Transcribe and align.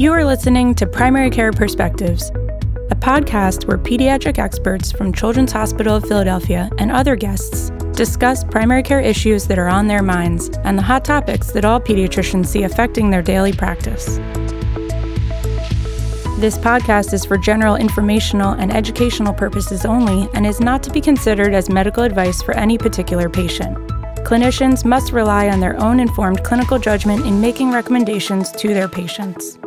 You 0.00 0.14
are 0.14 0.24
listening 0.24 0.74
to 0.76 0.86
Primary 0.86 1.28
Care 1.28 1.52
Perspectives, 1.52 2.30
a 2.30 2.96
podcast 2.96 3.68
where 3.68 3.76
pediatric 3.76 4.38
experts 4.38 4.90
from 4.90 5.12
Children's 5.12 5.52
Hospital 5.52 5.96
of 5.96 6.08
Philadelphia 6.08 6.70
and 6.78 6.90
other 6.90 7.16
guests 7.16 7.68
discuss 7.92 8.42
primary 8.42 8.82
care 8.82 9.02
issues 9.02 9.46
that 9.46 9.58
are 9.58 9.68
on 9.68 9.88
their 9.88 10.02
minds 10.02 10.48
and 10.64 10.78
the 10.78 10.82
hot 10.82 11.04
topics 11.04 11.52
that 11.52 11.66
all 11.66 11.78
pediatricians 11.78 12.46
see 12.46 12.62
affecting 12.62 13.10
their 13.10 13.20
daily 13.20 13.52
practice. 13.52 14.16
This 16.38 16.56
podcast 16.56 17.12
is 17.12 17.26
for 17.26 17.36
general 17.36 17.76
informational 17.76 18.52
and 18.52 18.72
educational 18.72 19.34
purposes 19.34 19.84
only 19.84 20.30
and 20.32 20.46
is 20.46 20.60
not 20.60 20.82
to 20.84 20.90
be 20.90 21.02
considered 21.02 21.52
as 21.52 21.68
medical 21.68 22.04
advice 22.04 22.40
for 22.40 22.54
any 22.54 22.78
particular 22.78 23.28
patient. 23.28 23.76
Clinicians 24.24 24.82
must 24.82 25.12
rely 25.12 25.50
on 25.50 25.60
their 25.60 25.78
own 25.78 26.00
informed 26.00 26.42
clinical 26.42 26.78
judgment 26.78 27.26
in 27.26 27.38
making 27.38 27.70
recommendations 27.70 28.50
to 28.52 28.68
their 28.68 28.88
patients. 28.88 29.59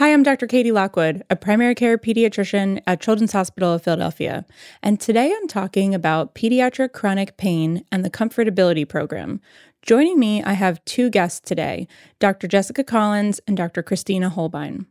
Hi, 0.00 0.14
I'm 0.14 0.22
Dr. 0.22 0.46
Katie 0.46 0.72
Lockwood, 0.72 1.22
a 1.28 1.36
primary 1.36 1.74
care 1.74 1.98
pediatrician 1.98 2.80
at 2.86 3.02
Children's 3.02 3.34
Hospital 3.34 3.74
of 3.74 3.82
Philadelphia, 3.82 4.46
and 4.82 4.98
today 4.98 5.30
I'm 5.30 5.46
talking 5.46 5.94
about 5.94 6.34
pediatric 6.34 6.92
chronic 6.92 7.36
pain 7.36 7.84
and 7.92 8.02
the 8.02 8.08
Comfort 8.08 8.48
Ability 8.48 8.86
Program. 8.86 9.42
Joining 9.82 10.18
me, 10.18 10.42
I 10.42 10.54
have 10.54 10.82
two 10.86 11.10
guests 11.10 11.40
today 11.40 11.86
Dr. 12.18 12.48
Jessica 12.48 12.82
Collins 12.82 13.42
and 13.46 13.58
Dr. 13.58 13.82
Christina 13.82 14.30
Holbein. 14.30 14.86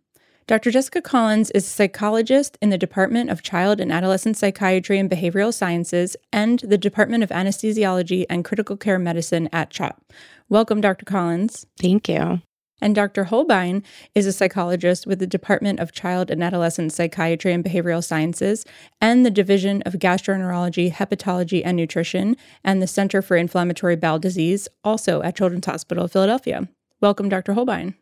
Dr. 0.46 0.70
Jessica 0.70 1.02
Collins 1.02 1.50
is 1.56 1.66
a 1.66 1.70
psychologist 1.70 2.60
in 2.62 2.70
the 2.70 2.78
Department 2.78 3.32
of 3.32 3.42
Child 3.42 3.80
and 3.80 3.92
Adolescent 3.92 4.38
Psychiatry 4.38 5.00
and 5.00 5.10
Behavioral 5.10 5.52
Sciences 5.52 6.16
and 6.32 6.60
the 6.60 6.78
Department 6.78 7.24
of 7.24 7.32
Anesthesiology 7.32 8.28
and 8.30 8.46
Critical 8.46 8.78
Care 8.78 9.00
Medicine 9.00 9.50
at 9.52 9.72
CHOP. 9.72 10.04
Welcome, 10.50 10.82
Dr. 10.82 11.06
Collins. 11.06 11.66
Thank 11.80 12.08
you. 12.08 12.44
And 12.82 12.96
Dr. 12.96 13.26
Holbein 13.26 13.84
is 14.16 14.26
a 14.26 14.32
psychologist 14.32 15.06
with 15.06 15.20
the 15.20 15.28
Department 15.28 15.80
of 15.80 15.92
Child 15.92 16.30
and 16.32 16.44
Adolescent 16.44 16.94
Psychiatry 16.94 17.54
and 17.54 17.64
Behavioral 17.64 18.04
Sciences 18.04 18.66
and 19.02 19.26
the 19.26 19.32
Division 19.32 19.82
of 19.84 19.94
Gastroenterology, 19.94 20.92
Hepatology, 20.92 21.62
and 21.64 21.78
Nutrition 21.78 22.36
and 22.64 22.82
the 22.82 22.88
Center 22.88 23.22
for 23.22 23.38
Inflammatory 23.38 23.96
Bowel 23.96 24.20
Disease, 24.20 24.68
also 24.84 25.22
at 25.22 25.36
Children's 25.36 25.66
Hospital 25.66 26.06
of 26.06 26.12
Philadelphia. 26.12 26.68
Welcome, 27.02 27.30
Dr. 27.30 27.54
Holbein. 27.54 27.96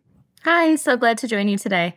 Hi, 0.43 0.75
so 0.75 0.97
glad 0.97 1.17
to 1.19 1.27
join 1.27 1.47
you 1.47 1.57
today. 1.57 1.95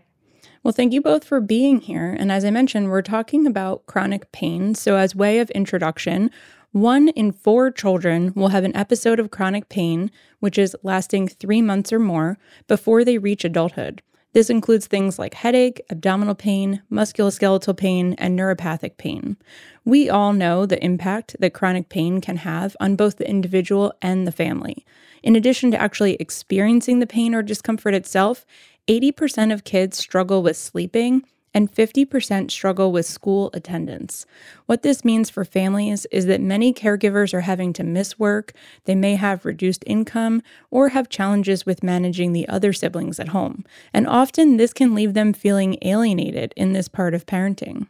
Well, 0.62 0.72
thank 0.72 0.92
you 0.92 1.00
both 1.00 1.24
for 1.24 1.40
being 1.40 1.80
here. 1.80 2.14
And 2.18 2.30
as 2.30 2.44
I 2.44 2.50
mentioned, 2.50 2.90
we're 2.90 3.00
talking 3.00 3.46
about 3.46 3.86
chronic 3.86 4.30
pain. 4.30 4.74
So, 4.74 4.96
as 4.96 5.14
way 5.14 5.38
of 5.38 5.50
introduction, 5.50 6.30
one 6.72 7.08
in 7.08 7.32
four 7.32 7.70
children 7.70 8.32
will 8.36 8.48
have 8.48 8.64
an 8.64 8.76
episode 8.76 9.18
of 9.18 9.30
chronic 9.30 9.68
pain, 9.68 10.10
which 10.38 10.56
is 10.56 10.76
lasting 10.82 11.26
three 11.26 11.60
months 11.60 11.92
or 11.92 11.98
more, 11.98 12.38
before 12.68 13.04
they 13.04 13.18
reach 13.18 13.44
adulthood. 13.44 14.02
This 14.32 14.48
includes 14.48 14.86
things 14.86 15.18
like 15.18 15.34
headache, 15.34 15.80
abdominal 15.90 16.36
pain, 16.36 16.82
musculoskeletal 16.90 17.76
pain, 17.76 18.14
and 18.18 18.38
neuropathic 18.38 18.96
pain. 18.96 19.36
We 19.84 20.08
all 20.08 20.32
know 20.32 20.64
the 20.64 20.82
impact 20.84 21.34
that 21.40 21.54
chronic 21.54 21.88
pain 21.88 22.20
can 22.20 22.36
have 22.36 22.76
on 22.78 22.94
both 22.94 23.16
the 23.16 23.28
individual 23.28 23.92
and 24.00 24.26
the 24.26 24.32
family. 24.32 24.86
In 25.24 25.34
addition 25.34 25.72
to 25.72 25.80
actually 25.80 26.14
experiencing 26.14 27.00
the 27.00 27.06
pain 27.08 27.34
or 27.34 27.42
discomfort 27.42 27.94
itself, 27.94 28.46
80% 28.86 29.52
of 29.52 29.64
kids 29.64 29.98
struggle 29.98 30.42
with 30.44 30.56
sleeping 30.56 31.24
and 31.52 31.72
50% 31.72 32.50
struggle 32.50 32.92
with 32.92 33.06
school 33.06 33.50
attendance. 33.52 34.26
What 34.66 34.82
this 34.82 35.04
means 35.04 35.30
for 35.30 35.44
families 35.44 36.06
is 36.12 36.26
that 36.26 36.40
many 36.40 36.72
caregivers 36.72 37.34
are 37.34 37.42
having 37.42 37.72
to 37.74 37.84
miss 37.84 38.18
work, 38.18 38.52
they 38.84 38.94
may 38.94 39.16
have 39.16 39.44
reduced 39.44 39.84
income, 39.86 40.42
or 40.70 40.90
have 40.90 41.08
challenges 41.08 41.66
with 41.66 41.82
managing 41.82 42.32
the 42.32 42.48
other 42.48 42.72
siblings 42.72 43.18
at 43.18 43.28
home. 43.28 43.64
And 43.92 44.06
often 44.06 44.56
this 44.56 44.72
can 44.72 44.94
leave 44.94 45.14
them 45.14 45.32
feeling 45.32 45.78
alienated 45.82 46.52
in 46.56 46.72
this 46.72 46.88
part 46.88 47.14
of 47.14 47.26
parenting. 47.26 47.86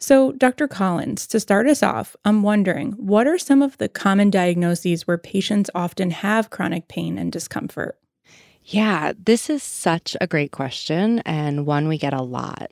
So, 0.00 0.30
Dr. 0.30 0.68
Collins, 0.68 1.26
to 1.26 1.40
start 1.40 1.66
us 1.66 1.82
off, 1.82 2.14
I'm 2.24 2.44
wondering 2.44 2.92
what 2.92 3.26
are 3.26 3.38
some 3.38 3.62
of 3.62 3.76
the 3.78 3.88
common 3.88 4.30
diagnoses 4.30 5.08
where 5.08 5.18
patients 5.18 5.70
often 5.74 6.12
have 6.12 6.50
chronic 6.50 6.86
pain 6.86 7.18
and 7.18 7.32
discomfort? 7.32 7.98
Yeah, 8.70 9.14
this 9.18 9.48
is 9.48 9.62
such 9.62 10.14
a 10.20 10.26
great 10.26 10.52
question 10.52 11.20
and 11.20 11.64
one 11.64 11.88
we 11.88 11.96
get 11.96 12.12
a 12.12 12.20
lot. 12.20 12.70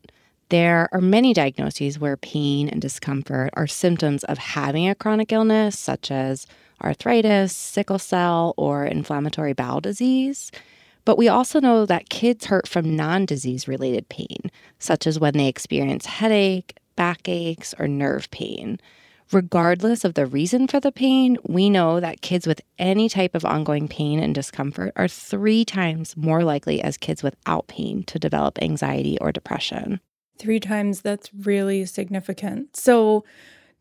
There 0.50 0.90
are 0.92 1.00
many 1.00 1.32
diagnoses 1.32 1.98
where 1.98 2.18
pain 2.18 2.68
and 2.68 2.82
discomfort 2.82 3.48
are 3.54 3.66
symptoms 3.66 4.22
of 4.24 4.36
having 4.36 4.86
a 4.90 4.94
chronic 4.94 5.32
illness, 5.32 5.78
such 5.78 6.10
as 6.10 6.46
arthritis, 6.84 7.56
sickle 7.56 7.98
cell, 7.98 8.52
or 8.58 8.84
inflammatory 8.84 9.54
bowel 9.54 9.80
disease. 9.80 10.52
But 11.06 11.16
we 11.16 11.28
also 11.28 11.60
know 11.60 11.86
that 11.86 12.10
kids 12.10 12.44
hurt 12.44 12.68
from 12.68 12.94
non 12.94 13.24
disease 13.24 13.66
related 13.66 14.06
pain, 14.10 14.50
such 14.78 15.06
as 15.06 15.18
when 15.18 15.32
they 15.32 15.48
experience 15.48 16.04
headache, 16.04 16.76
backaches, 16.96 17.74
or 17.78 17.88
nerve 17.88 18.30
pain. 18.30 18.78
Regardless 19.32 20.04
of 20.04 20.14
the 20.14 20.24
reason 20.24 20.68
for 20.68 20.78
the 20.78 20.92
pain, 20.92 21.36
we 21.42 21.68
know 21.68 21.98
that 21.98 22.20
kids 22.20 22.46
with 22.46 22.60
any 22.78 23.08
type 23.08 23.34
of 23.34 23.44
ongoing 23.44 23.88
pain 23.88 24.20
and 24.20 24.32
discomfort 24.34 24.92
are 24.94 25.08
three 25.08 25.64
times 25.64 26.16
more 26.16 26.44
likely 26.44 26.80
as 26.80 26.96
kids 26.96 27.24
without 27.24 27.66
pain 27.66 28.04
to 28.04 28.20
develop 28.20 28.62
anxiety 28.62 29.18
or 29.20 29.32
depression. 29.32 30.00
Three 30.38 30.60
times, 30.60 31.00
that's 31.00 31.34
really 31.34 31.86
significant. 31.86 32.76
So, 32.76 33.24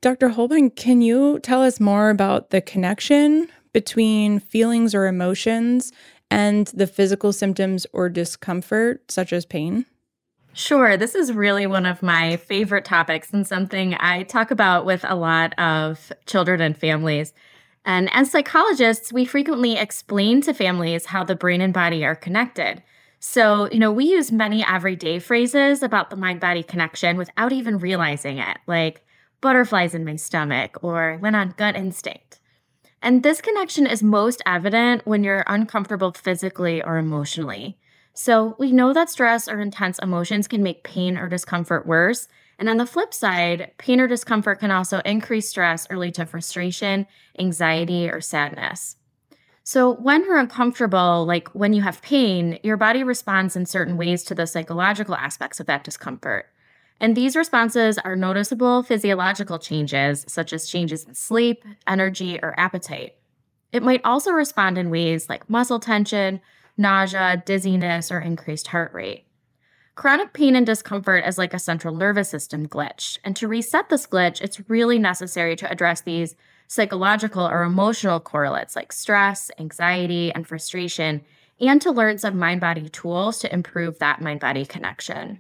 Dr. 0.02 0.30
Holbein, 0.30 0.72
can 0.72 1.02
you 1.02 1.40
tell 1.40 1.62
us 1.62 1.80
more 1.80 2.10
about 2.10 2.50
the 2.50 2.62
connection 2.62 3.48
between 3.72 4.40
feelings 4.40 4.96
or 4.96 5.06
emotions 5.06 5.92
and 6.32 6.68
the 6.68 6.88
physical 6.88 7.32
symptoms 7.32 7.86
or 7.94 8.10
discomfort, 8.10 9.12
such 9.12 9.32
as 9.32 9.46
pain? 9.46 9.86
Sure. 10.58 10.96
This 10.96 11.16
is 11.16 11.34
really 11.34 11.68
one 11.68 11.86
of 11.86 12.02
my 12.02 12.38
favorite 12.38 12.86
topics 12.86 13.34
and 13.34 13.46
something 13.46 13.94
I 13.96 14.24
talk 14.24 14.52
about 14.52 14.86
with 14.86 15.04
a 15.06 15.16
lot 15.16 15.58
of 15.60 16.14
children 16.28 16.62
and 16.62 16.78
families. 16.78 17.34
And 17.84 18.10
as 18.14 18.32
psychologists, 18.32 19.12
we 19.12 19.26
frequently 19.26 19.76
explain 19.76 20.42
to 20.42 20.54
families 20.54 21.08
how 21.08 21.26
the 21.26 21.36
brain 21.36 21.60
and 21.60 21.74
body 21.74 22.06
are 22.06 22.16
connected. 22.16 22.82
So, 23.20 23.70
you 23.70 23.80
know, 23.80 23.92
we 23.92 24.06
use 24.06 24.32
many 24.32 24.64
everyday 24.66 25.20
phrases 25.20 25.84
about 25.84 26.10
the 26.10 26.16
mind 26.16 26.40
body 26.40 26.64
connection 26.64 27.18
without 27.18 27.52
even 27.52 27.78
realizing 27.78 28.38
it, 28.38 28.58
like 28.66 29.06
butterflies 29.42 29.94
in 29.94 30.06
my 30.06 30.16
stomach 30.16 30.78
or 30.82 31.20
went 31.22 31.36
on 31.36 31.54
gut 31.58 31.76
instinct. 31.76 32.40
And 33.02 33.24
this 33.24 33.42
connection 33.42 33.88
is 33.88 34.04
most 34.04 34.42
evident 34.46 35.06
when 35.06 35.24
you're 35.24 35.44
uncomfortable 35.48 36.14
physically 36.14 36.82
or 36.84 36.98
emotionally. 36.98 37.78
So 38.16 38.56
we 38.58 38.72
know 38.72 38.94
that 38.94 39.10
stress 39.10 39.50
or 39.50 39.60
intense 39.60 40.00
emotions 40.00 40.48
can 40.48 40.64
make 40.64 40.86
pain 40.86 41.18
or 41.18 41.28
discomfort 41.28 41.86
worse. 41.86 42.30
And 42.58 42.70
on 42.70 42.78
the 42.78 42.86
flip 42.86 43.14
side, 43.14 43.74
pain 43.78 44.00
or 44.00 44.08
discomfort 44.08 44.60
can 44.60 44.72
also 44.72 45.00
increase 45.04 45.50
stress 45.50 45.86
or 45.90 45.98
lead 45.98 46.16
to 46.16 46.26
frustration, 46.26 47.08
anxiety, 47.38 48.10
or 48.10 48.22
sadness. 48.22 48.96
So, 49.66 49.96
when 49.96 50.24
you're 50.24 50.38
uncomfortable, 50.38 51.26
like 51.26 51.50
when 51.50 51.74
you 51.74 51.82
have 51.82 52.02
pain, 52.02 52.58
your 52.64 52.78
body 52.78 53.04
responds 53.04 53.56
in 53.58 53.66
certain 53.66 53.98
ways 53.98 54.24
to 54.26 54.36
the 54.36 54.48
psychological 54.48 55.16
aspects 55.16 55.60
of 55.60 55.66
that 55.66 55.84
discomfort. 55.84 56.46
And 57.02 57.18
these 57.18 57.36
responses 57.36 57.98
are 57.98 58.16
noticeable 58.16 58.84
physiological 58.84 59.60
changes, 59.60 60.24
such 60.30 60.54
as 60.54 60.70
changes 60.70 61.04
in 61.04 61.16
sleep, 61.16 61.66
energy, 61.86 62.40
or 62.42 62.58
appetite. 62.58 63.16
It 63.74 63.84
might 63.84 64.06
also 64.06 64.32
respond 64.32 64.78
in 64.78 64.90
ways 64.90 65.28
like 65.28 65.50
muscle 65.50 65.82
tension, 65.82 66.40
nausea, 66.78 67.42
dizziness, 67.46 68.12
or 68.12 68.20
increased 68.20 68.68
heart 68.68 68.94
rate. 68.94 69.26
Chronic 69.96 70.34
pain 70.34 70.58
and 70.58 70.66
discomfort 70.66 71.24
is 71.26 71.38
like 71.38 71.54
a 71.54 71.60
central 71.60 71.96
nervous 71.96 72.30
system 72.30 72.68
glitch. 72.68 73.18
And 73.24 73.36
to 73.38 73.48
reset 73.48 73.90
this 73.90 74.06
glitch, 74.06 74.42
it's 74.42 74.70
really 74.70 75.00
necessary 75.00 75.56
to 75.56 75.72
address 75.72 76.02
these 76.02 76.36
psychological 76.68 77.48
or 77.48 77.64
emotional 77.64 78.20
correlates 78.20 78.76
like 78.76 78.92
stress, 78.92 79.50
anxiety, 79.58 80.34
and 80.34 80.46
frustration, 80.46 81.22
and 81.62 81.82
to 81.82 81.92
learn 81.92 82.18
some 82.18 82.38
mind 82.38 82.60
body 82.60 82.90
tools 82.90 83.40
to 83.40 83.54
improve 83.54 84.00
that 84.00 84.22
mind 84.22 84.42
body 84.42 84.66
connection. 84.66 85.40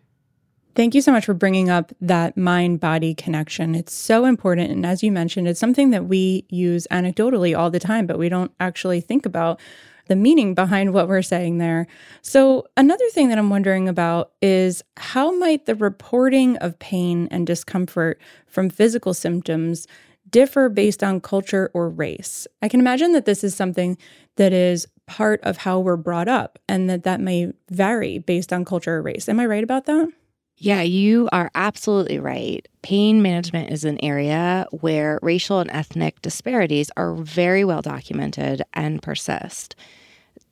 Thank 0.75 0.93
you 0.93 1.01
so 1.01 1.11
much 1.11 1.25
for 1.25 1.33
bringing 1.33 1.69
up 1.69 1.93
that 2.01 2.35
mind 2.35 2.81
body 2.81 3.15
connection. 3.15 3.75
It's 3.75 3.93
so 3.93 4.25
important. 4.25 4.71
And 4.71 4.85
as 4.85 5.03
you 5.03 5.11
mentioned, 5.11 5.47
it's 5.47 5.59
something 5.59 5.91
that 5.91 6.05
we 6.05 6.45
use 6.49 6.85
anecdotally 6.91 7.57
all 7.57 7.71
the 7.71 7.79
time, 7.79 8.05
but 8.05 8.19
we 8.19 8.27
don't 8.27 8.51
actually 8.59 8.99
think 8.99 9.25
about 9.25 9.59
the 10.07 10.15
meaning 10.15 10.53
behind 10.53 10.93
what 10.93 11.07
we're 11.07 11.21
saying 11.21 11.57
there. 11.57 11.87
So, 12.21 12.65
another 12.77 13.07
thing 13.09 13.29
that 13.29 13.37
I'm 13.37 13.49
wondering 13.49 13.87
about 13.87 14.31
is 14.41 14.83
how 14.97 15.31
might 15.37 15.65
the 15.65 15.75
reporting 15.75 16.57
of 16.57 16.77
pain 16.79 17.27
and 17.31 17.47
discomfort 17.47 18.19
from 18.47 18.69
physical 18.69 19.13
symptoms 19.13 19.87
differ 20.29 20.69
based 20.69 21.03
on 21.03 21.21
culture 21.21 21.71
or 21.73 21.89
race? 21.89 22.47
I 22.61 22.67
can 22.67 22.79
imagine 22.79 23.13
that 23.13 23.25
this 23.25 23.43
is 23.43 23.55
something 23.55 23.97
that 24.37 24.53
is 24.53 24.87
part 25.07 25.41
of 25.43 25.57
how 25.57 25.79
we're 25.79 25.97
brought 25.97 26.27
up 26.27 26.59
and 26.67 26.89
that 26.89 27.03
that 27.03 27.19
may 27.19 27.51
vary 27.69 28.19
based 28.19 28.51
on 28.51 28.65
culture 28.65 28.97
or 28.97 29.01
race. 29.01 29.29
Am 29.29 29.39
I 29.39 29.45
right 29.45 29.63
about 29.63 29.85
that? 29.85 30.09
Yeah, 30.57 30.81
you 30.81 31.27
are 31.33 31.51
absolutely 31.53 32.17
right. 32.17 32.65
Pain 32.81 33.21
management 33.21 33.71
is 33.71 33.83
an 33.83 34.03
area 34.03 34.65
where 34.71 35.19
racial 35.21 35.59
and 35.59 35.69
ethnic 35.71 36.21
disparities 36.21 36.89
are 36.95 37.13
very 37.15 37.65
well 37.65 37.81
documented 37.81 38.61
and 38.73 39.01
persist. 39.01 39.75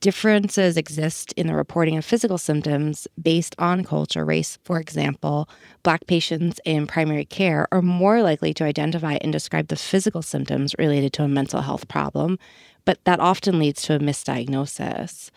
differences 0.00 0.76
exist 0.76 1.32
in 1.34 1.46
the 1.48 1.54
reporting 1.54 1.96
of 1.96 2.04
physical 2.04 2.38
symptoms 2.38 3.08
based 3.22 3.54
on 3.58 3.84
culture, 3.84 4.24
race, 4.24 4.58
for 4.64 4.80
example, 4.80 5.48
Black 5.82 6.06
patients 6.06 6.60
in 6.64 6.86
primary 6.86 7.24
care 7.24 7.68
are 7.72 7.82
more 7.82 8.22
likely 8.22 8.54
to 8.54 8.64
identify 8.64 9.14
and 9.22 9.32
describe 9.32 9.68
the 9.68 9.76
physical 9.76 10.22
symptoms 10.22 10.74
related 10.78 11.12
to 11.14 11.24
a 11.24 11.28
mental 11.28 11.62
health 11.62 11.88
problem, 11.88 12.38
but 12.84 12.98
that 13.04 13.20
often 13.20 13.58
leads 13.58 13.82
to 13.82 13.96
a 13.96 14.00
misdiagnosis. 14.00 15.30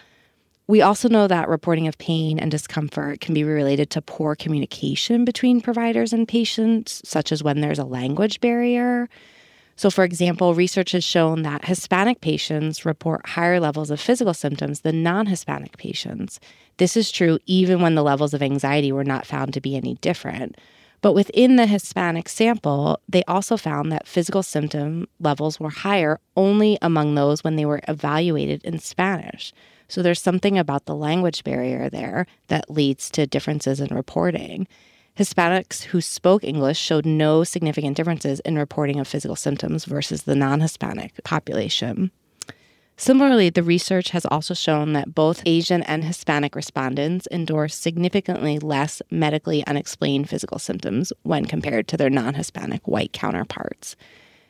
We 0.69 0.81
also 0.81 1.07
know 1.07 1.27
that 1.27 1.47
reporting 1.47 1.87
of 1.87 1.97
pain 1.97 2.37
and 2.37 2.51
discomfort 2.51 3.21
can 3.21 3.33
be 3.33 3.45
related 3.45 3.89
to 3.91 4.01
poor 4.01 4.35
communication 4.35 5.23
between 5.23 5.61
providers 5.61 6.11
and 6.11 6.27
patients, 6.27 7.01
such 7.05 7.31
as 7.31 7.41
when 7.41 7.61
there's 7.61 7.79
a 7.79 7.85
language 7.85 8.41
barrier. 8.41 9.07
So, 9.77 9.89
for 9.89 10.03
example, 10.03 10.53
research 10.55 10.91
has 10.91 11.05
shown 11.05 11.43
that 11.43 11.63
Hispanic 11.63 12.19
patients 12.19 12.85
report 12.85 13.25
higher 13.29 13.61
levels 13.61 13.89
of 13.91 14.01
physical 14.01 14.33
symptoms 14.33 14.81
than 14.81 15.03
non 15.03 15.27
Hispanic 15.27 15.77
patients. 15.77 16.37
This 16.77 16.97
is 16.97 17.11
true 17.11 17.39
even 17.45 17.79
when 17.81 17.95
the 17.95 18.03
levels 18.03 18.33
of 18.33 18.41
anxiety 18.41 18.91
were 18.91 19.05
not 19.05 19.25
found 19.25 19.53
to 19.53 19.61
be 19.61 19.77
any 19.77 19.95
different. 19.95 20.57
But 21.01 21.13
within 21.13 21.55
the 21.55 21.67
Hispanic 21.67 22.27
sample, 22.27 22.99
they 23.07 23.23
also 23.25 23.55
found 23.55 23.91
that 23.91 24.07
physical 24.07 24.43
symptom 24.43 25.07
levels 25.21 25.59
were 25.61 25.69
higher 25.69 26.19
only 26.35 26.77
among 26.81 27.15
those 27.15 27.43
when 27.43 27.55
they 27.55 27.65
were 27.65 27.81
evaluated 27.87 28.65
in 28.65 28.79
Spanish. 28.79 29.53
So 29.87 30.01
there's 30.01 30.21
something 30.21 30.57
about 30.57 30.85
the 30.85 30.95
language 30.95 31.43
barrier 31.43 31.89
there 31.89 32.27
that 32.47 32.69
leads 32.69 33.09
to 33.11 33.27
differences 33.27 33.79
in 33.79 33.95
reporting. 33.95 34.67
Hispanics 35.17 35.83
who 35.83 36.01
spoke 36.01 36.43
English 36.43 36.77
showed 36.77 37.05
no 37.05 37.43
significant 37.43 37.97
differences 37.97 38.39
in 38.41 38.57
reporting 38.57 38.99
of 38.99 39.07
physical 39.07 39.35
symptoms 39.35 39.85
versus 39.85 40.23
the 40.23 40.35
non 40.35 40.61
Hispanic 40.61 41.23
population. 41.23 42.11
Similarly, 42.99 43.51
the 43.51 43.63
research 43.63 44.09
has 44.09 44.25
also 44.25 44.55
shown 44.55 44.93
that 44.93 45.13
both 45.13 45.43
Asian 45.45 45.83
and 45.83 46.03
Hispanic 46.03 46.55
respondents 46.55 47.27
endorse 47.31 47.75
significantly 47.75 48.57
less 48.57 49.03
medically 49.11 49.65
unexplained 49.67 50.29
physical 50.29 50.57
symptoms 50.57 51.13
when 51.21 51.45
compared 51.45 51.87
to 51.89 51.97
their 51.97 52.09
non 52.09 52.33
Hispanic 52.33 52.87
white 52.87 53.13
counterparts. 53.13 53.95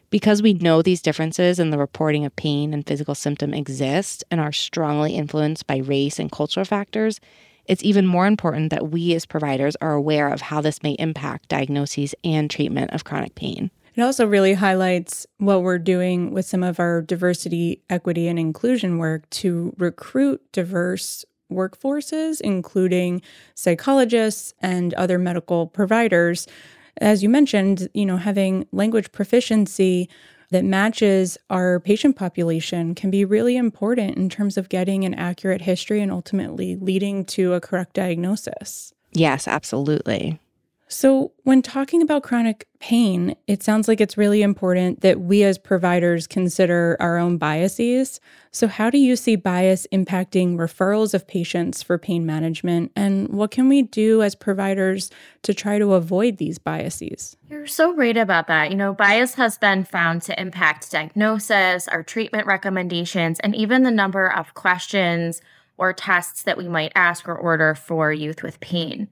Because 0.09 0.41
we 0.41 0.53
know 0.53 0.81
these 0.81 1.01
differences 1.01 1.59
in 1.59 1.69
the 1.69 1.77
reporting 1.77 2.23
of 2.23 2.35
pain 2.37 2.73
and 2.73 2.87
physical 2.87 3.13
symptom 3.13 3.53
exist 3.53 4.23
and 4.31 4.39
are 4.39 4.53
strongly 4.53 5.15
influenced 5.15 5.67
by 5.67 5.77
race 5.77 6.17
and 6.17 6.31
cultural 6.31 6.65
factors, 6.65 7.19
it's 7.65 7.83
even 7.83 8.07
more 8.07 8.25
important 8.25 8.69
that 8.69 8.89
we 8.89 9.13
as 9.15 9.25
providers 9.25 9.75
are 9.81 9.93
aware 9.93 10.29
of 10.29 10.39
how 10.39 10.61
this 10.61 10.81
may 10.81 10.93
impact 10.93 11.49
diagnoses 11.49 12.15
and 12.23 12.49
treatment 12.49 12.91
of 12.91 13.03
chronic 13.03 13.35
pain. 13.35 13.69
It 13.95 14.01
also 14.01 14.25
really 14.25 14.53
highlights 14.53 15.25
what 15.39 15.63
we're 15.63 15.79
doing 15.79 16.31
with 16.31 16.45
some 16.45 16.63
of 16.63 16.79
our 16.79 17.01
diversity, 17.01 17.81
equity, 17.89 18.29
and 18.29 18.39
inclusion 18.39 18.99
work 18.99 19.29
to 19.31 19.73
recruit 19.77 20.41
diverse 20.53 21.25
workforces, 21.51 22.39
including 22.39 23.21
psychologists 23.55 24.53
and 24.61 24.93
other 24.93 25.17
medical 25.17 25.67
providers 25.67 26.47
as 27.01 27.23
you 27.23 27.29
mentioned, 27.29 27.89
you 27.93 28.05
know, 28.05 28.17
having 28.17 28.67
language 28.71 29.11
proficiency 29.11 30.09
that 30.49 30.63
matches 30.63 31.37
our 31.49 31.79
patient 31.79 32.15
population 32.15 32.95
can 32.95 33.11
be 33.11 33.25
really 33.25 33.57
important 33.57 34.17
in 34.17 34.29
terms 34.29 34.57
of 34.57 34.69
getting 34.69 35.03
an 35.03 35.13
accurate 35.13 35.61
history 35.61 36.01
and 36.01 36.11
ultimately 36.11 36.75
leading 36.77 37.25
to 37.25 37.53
a 37.53 37.61
correct 37.61 37.93
diagnosis. 37.93 38.93
Yes, 39.11 39.47
absolutely. 39.47 40.39
So, 40.89 41.33
when 41.43 41.61
talking 41.61 42.01
about 42.01 42.23
chronic 42.23 42.65
pain, 42.79 43.35
it 43.45 43.61
sounds 43.61 43.89
like 43.89 43.99
it's 43.99 44.17
really 44.17 44.41
important 44.41 45.01
that 45.01 45.19
we 45.19 45.43
as 45.43 45.57
providers 45.57 46.27
consider 46.27 46.95
our 47.01 47.17
own 47.17 47.37
biases. 47.37 48.21
So, 48.51 48.69
how 48.69 48.89
do 48.89 48.97
you 48.97 49.17
see 49.17 49.35
bias 49.35 49.85
impacting 49.91 50.55
referrals 50.55 51.13
of 51.13 51.27
patients 51.27 51.83
for 51.83 51.97
pain 51.97 52.25
management? 52.25 52.93
And 52.95 53.27
what 53.29 53.51
can 53.51 53.67
we 53.67 53.81
do 53.81 54.23
as 54.23 54.33
providers 54.33 55.11
to 55.43 55.53
try 55.53 55.77
to 55.77 55.93
avoid 55.93 56.37
these 56.37 56.57
biases? 56.57 57.35
You're 57.49 57.67
so 57.67 57.93
right 57.93 58.15
about 58.15 58.47
that. 58.47 58.71
You 58.71 58.77
know, 58.77 58.93
bias 58.93 59.33
has 59.33 59.57
been 59.57 59.83
found 59.83 60.21
to 60.23 60.39
impact 60.39 60.89
diagnosis, 60.89 61.89
our 61.89 62.01
treatment 62.01 62.47
recommendations, 62.47 63.41
and 63.41 63.53
even 63.53 63.83
the 63.83 63.91
number 63.91 64.31
of 64.31 64.53
questions 64.53 65.41
or 65.77 65.91
tests 65.91 66.43
that 66.43 66.57
we 66.57 66.69
might 66.69 66.93
ask 66.95 67.27
or 67.27 67.35
order 67.35 67.75
for 67.75 68.13
youth 68.13 68.41
with 68.41 68.61
pain. 68.61 69.09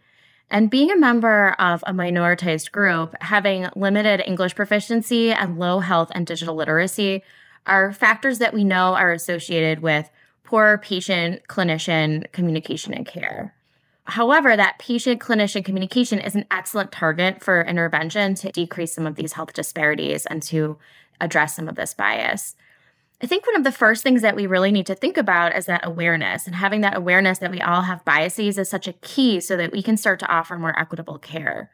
And 0.49 0.69
being 0.69 0.91
a 0.91 0.97
member 0.97 1.55
of 1.59 1.83
a 1.87 1.93
minoritized 1.93 2.71
group, 2.71 3.15
having 3.21 3.67
limited 3.75 4.21
English 4.25 4.55
proficiency 4.55 5.31
and 5.31 5.57
low 5.57 5.79
health 5.79 6.11
and 6.13 6.25
digital 6.25 6.55
literacy 6.55 7.23
are 7.65 7.91
factors 7.91 8.39
that 8.39 8.53
we 8.53 8.63
know 8.63 8.93
are 8.93 9.11
associated 9.11 9.79
with 9.79 10.09
poor 10.43 10.77
patient 10.77 11.41
clinician 11.47 12.31
communication 12.31 12.93
and 12.93 13.07
care. 13.07 13.55
However, 14.05 14.55
that 14.55 14.77
patient 14.77 15.19
clinician 15.19 15.65
communication 15.65 16.19
is 16.19 16.35
an 16.35 16.45
excellent 16.51 16.91
target 16.91 17.43
for 17.43 17.63
intervention 17.63 18.35
to 18.35 18.51
decrease 18.51 18.93
some 18.93 19.07
of 19.07 19.15
these 19.15 19.33
health 19.33 19.53
disparities 19.53 20.27
and 20.27 20.43
to 20.43 20.77
address 21.19 21.55
some 21.55 21.67
of 21.67 21.75
this 21.75 21.95
bias. 21.95 22.55
I 23.21 23.27
think 23.27 23.45
one 23.45 23.55
of 23.55 23.63
the 23.63 23.71
first 23.71 24.03
things 24.03 24.21
that 24.23 24.35
we 24.35 24.45
really 24.45 24.71
need 24.71 24.85
to 24.87 24.95
think 24.95 25.15
about 25.15 25.55
is 25.55 25.67
that 25.67 25.85
awareness 25.85 26.45
and 26.45 26.55
having 26.55 26.81
that 26.81 26.97
awareness 26.97 27.39
that 27.39 27.51
we 27.51 27.61
all 27.61 27.83
have 27.83 28.03
biases 28.03 28.57
is 28.57 28.67
such 28.67 28.87
a 28.87 28.93
key 28.93 29.39
so 29.39 29.55
that 29.55 29.71
we 29.71 29.81
can 29.81 29.95
start 29.95 30.19
to 30.19 30.27
offer 30.27 30.57
more 30.57 30.77
equitable 30.77 31.17
care. 31.17 31.71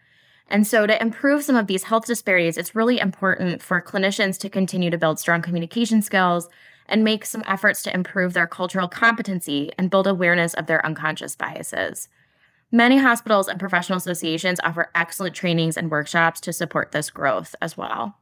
And 0.47 0.67
so, 0.67 0.85
to 0.85 1.01
improve 1.01 1.43
some 1.43 1.55
of 1.55 1.67
these 1.67 1.83
health 1.83 2.05
disparities, 2.05 2.57
it's 2.57 2.75
really 2.75 2.99
important 2.99 3.61
for 3.61 3.81
clinicians 3.81 4.38
to 4.39 4.49
continue 4.49 4.89
to 4.89 4.97
build 4.97 5.17
strong 5.17 5.41
communication 5.41 6.01
skills 6.01 6.47
and 6.88 7.03
make 7.03 7.25
some 7.25 7.44
efforts 7.47 7.81
to 7.83 7.94
improve 7.94 8.33
their 8.33 8.47
cultural 8.47 8.87
competency 8.89 9.71
and 9.77 9.89
build 9.89 10.07
awareness 10.07 10.53
of 10.53 10.67
their 10.67 10.85
unconscious 10.85 11.35
biases. 11.35 12.09
Many 12.71 12.97
hospitals 12.97 13.47
and 13.47 13.59
professional 13.59 13.97
associations 13.97 14.59
offer 14.63 14.91
excellent 14.94 15.35
trainings 15.35 15.77
and 15.77 15.89
workshops 15.89 16.39
to 16.41 16.53
support 16.53 16.91
this 16.91 17.09
growth 17.09 17.55
as 17.61 17.75
well. 17.75 18.15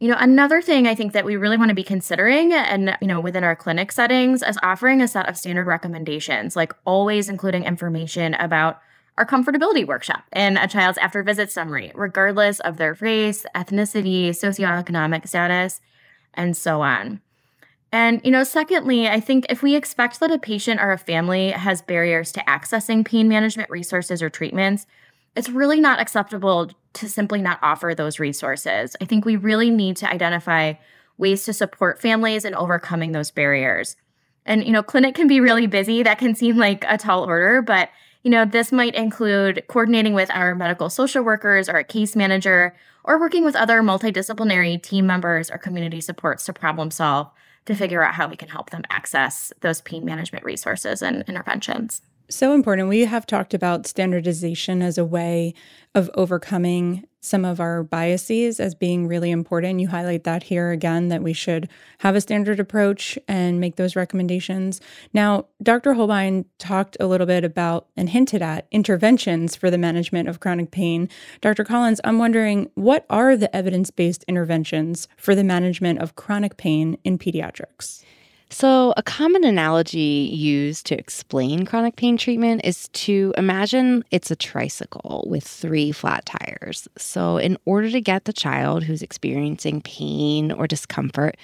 You 0.00 0.08
know, 0.08 0.16
another 0.18 0.60
thing 0.60 0.86
I 0.86 0.94
think 0.94 1.12
that 1.12 1.24
we 1.24 1.36
really 1.36 1.56
want 1.56 1.68
to 1.68 1.74
be 1.74 1.84
considering 1.84 2.52
and, 2.52 2.96
you 3.00 3.06
know, 3.06 3.20
within 3.20 3.44
our 3.44 3.56
clinic 3.56 3.92
settings 3.92 4.42
is 4.42 4.58
offering 4.62 5.00
a 5.00 5.08
set 5.08 5.28
of 5.28 5.36
standard 5.36 5.66
recommendations, 5.66 6.56
like 6.56 6.74
always 6.84 7.28
including 7.28 7.64
information 7.64 8.34
about 8.34 8.80
our 9.16 9.24
Comfort 9.24 9.54
Ability 9.54 9.84
workshop 9.84 10.24
and 10.32 10.58
a 10.58 10.66
child's 10.66 10.98
after 10.98 11.22
visit 11.22 11.50
summary, 11.50 11.92
regardless 11.94 12.58
of 12.60 12.76
their 12.76 12.94
race, 13.00 13.46
ethnicity, 13.54 14.30
socioeconomic 14.30 15.28
status, 15.28 15.80
and 16.34 16.56
so 16.56 16.82
on. 16.82 17.20
And, 17.92 18.20
you 18.24 18.32
know, 18.32 18.42
secondly, 18.42 19.06
I 19.06 19.20
think 19.20 19.46
if 19.48 19.62
we 19.62 19.76
expect 19.76 20.18
that 20.18 20.32
a 20.32 20.38
patient 20.38 20.80
or 20.80 20.90
a 20.90 20.98
family 20.98 21.52
has 21.52 21.80
barriers 21.80 22.32
to 22.32 22.40
accessing 22.40 23.04
pain 23.04 23.28
management 23.28 23.70
resources 23.70 24.20
or 24.20 24.28
treatments, 24.28 24.84
it's 25.36 25.48
really 25.48 25.80
not 25.80 26.00
acceptable 26.00 26.70
to 26.94 27.08
simply 27.08 27.42
not 27.42 27.58
offer 27.62 27.94
those 27.94 28.20
resources. 28.20 28.96
I 29.00 29.04
think 29.04 29.24
we 29.24 29.36
really 29.36 29.70
need 29.70 29.96
to 29.98 30.10
identify 30.10 30.74
ways 31.18 31.44
to 31.44 31.52
support 31.52 32.00
families 32.00 32.44
in 32.44 32.54
overcoming 32.54 33.12
those 33.12 33.30
barriers. 33.30 33.96
And, 34.46 34.64
you 34.64 34.72
know, 34.72 34.82
clinic 34.82 35.14
can 35.14 35.26
be 35.26 35.40
really 35.40 35.66
busy. 35.66 36.02
That 36.02 36.18
can 36.18 36.34
seem 36.34 36.56
like 36.56 36.84
a 36.88 36.98
tall 36.98 37.24
order, 37.24 37.62
but, 37.62 37.90
you 38.22 38.30
know, 38.30 38.44
this 38.44 38.72
might 38.72 38.94
include 38.94 39.64
coordinating 39.68 40.14
with 40.14 40.30
our 40.30 40.54
medical 40.54 40.90
social 40.90 41.24
workers 41.24 41.68
or 41.68 41.76
a 41.76 41.84
case 41.84 42.14
manager, 42.14 42.74
or 43.04 43.18
working 43.20 43.44
with 43.44 43.56
other 43.56 43.82
multidisciplinary 43.82 44.82
team 44.82 45.06
members 45.06 45.50
or 45.50 45.58
community 45.58 46.00
supports 46.00 46.44
to 46.44 46.52
problem 46.52 46.90
solve 46.90 47.30
to 47.66 47.74
figure 47.74 48.02
out 48.02 48.14
how 48.14 48.28
we 48.28 48.36
can 48.36 48.48
help 48.48 48.70
them 48.70 48.82
access 48.90 49.52
those 49.60 49.80
pain 49.82 50.04
management 50.04 50.44
resources 50.44 51.02
and 51.02 51.22
interventions. 51.28 52.02
So 52.30 52.54
important. 52.54 52.88
We 52.88 53.00
have 53.00 53.26
talked 53.26 53.52
about 53.52 53.86
standardization 53.86 54.80
as 54.80 54.96
a 54.96 55.04
way 55.04 55.52
of 55.94 56.10
overcoming 56.14 57.04
some 57.20 57.44
of 57.44 57.60
our 57.60 57.82
biases 57.82 58.60
as 58.60 58.74
being 58.74 59.06
really 59.06 59.30
important. 59.30 59.80
You 59.80 59.88
highlight 59.88 60.24
that 60.24 60.42
here 60.44 60.70
again 60.70 61.08
that 61.08 61.22
we 61.22 61.32
should 61.32 61.68
have 61.98 62.16
a 62.16 62.20
standard 62.20 62.60
approach 62.60 63.18
and 63.28 63.60
make 63.60 63.76
those 63.76 63.94
recommendations. 63.94 64.80
Now, 65.12 65.46
Dr. 65.62 65.94
Holbein 65.94 66.46
talked 66.58 66.96
a 66.98 67.06
little 67.06 67.26
bit 67.26 67.44
about 67.44 67.88
and 67.96 68.10
hinted 68.10 68.42
at 68.42 68.66
interventions 68.70 69.54
for 69.54 69.70
the 69.70 69.78
management 69.78 70.28
of 70.28 70.40
chronic 70.40 70.70
pain. 70.70 71.08
Dr. 71.42 71.64
Collins, 71.64 72.00
I'm 72.04 72.18
wondering 72.18 72.70
what 72.74 73.04
are 73.08 73.36
the 73.36 73.54
evidence 73.54 73.90
based 73.90 74.24
interventions 74.28 75.08
for 75.16 75.34
the 75.34 75.44
management 75.44 76.00
of 76.00 76.16
chronic 76.16 76.56
pain 76.56 76.96
in 77.04 77.18
pediatrics? 77.18 78.02
So, 78.50 78.94
a 78.96 79.02
common 79.02 79.42
analogy 79.42 80.30
used 80.32 80.86
to 80.86 80.98
explain 80.98 81.66
chronic 81.66 81.96
pain 81.96 82.16
treatment 82.16 82.60
is 82.62 82.88
to 82.88 83.34
imagine 83.36 84.04
it's 84.10 84.30
a 84.30 84.36
tricycle 84.36 85.26
with 85.28 85.44
three 85.44 85.90
flat 85.90 86.24
tires. 86.26 86.86
So, 86.96 87.38
in 87.38 87.56
order 87.64 87.90
to 87.90 88.00
get 88.00 88.26
the 88.26 88.32
child 88.32 88.84
who's 88.84 89.02
experiencing 89.02 89.80
pain 89.80 90.52
or 90.52 90.66
discomfort 90.66 91.36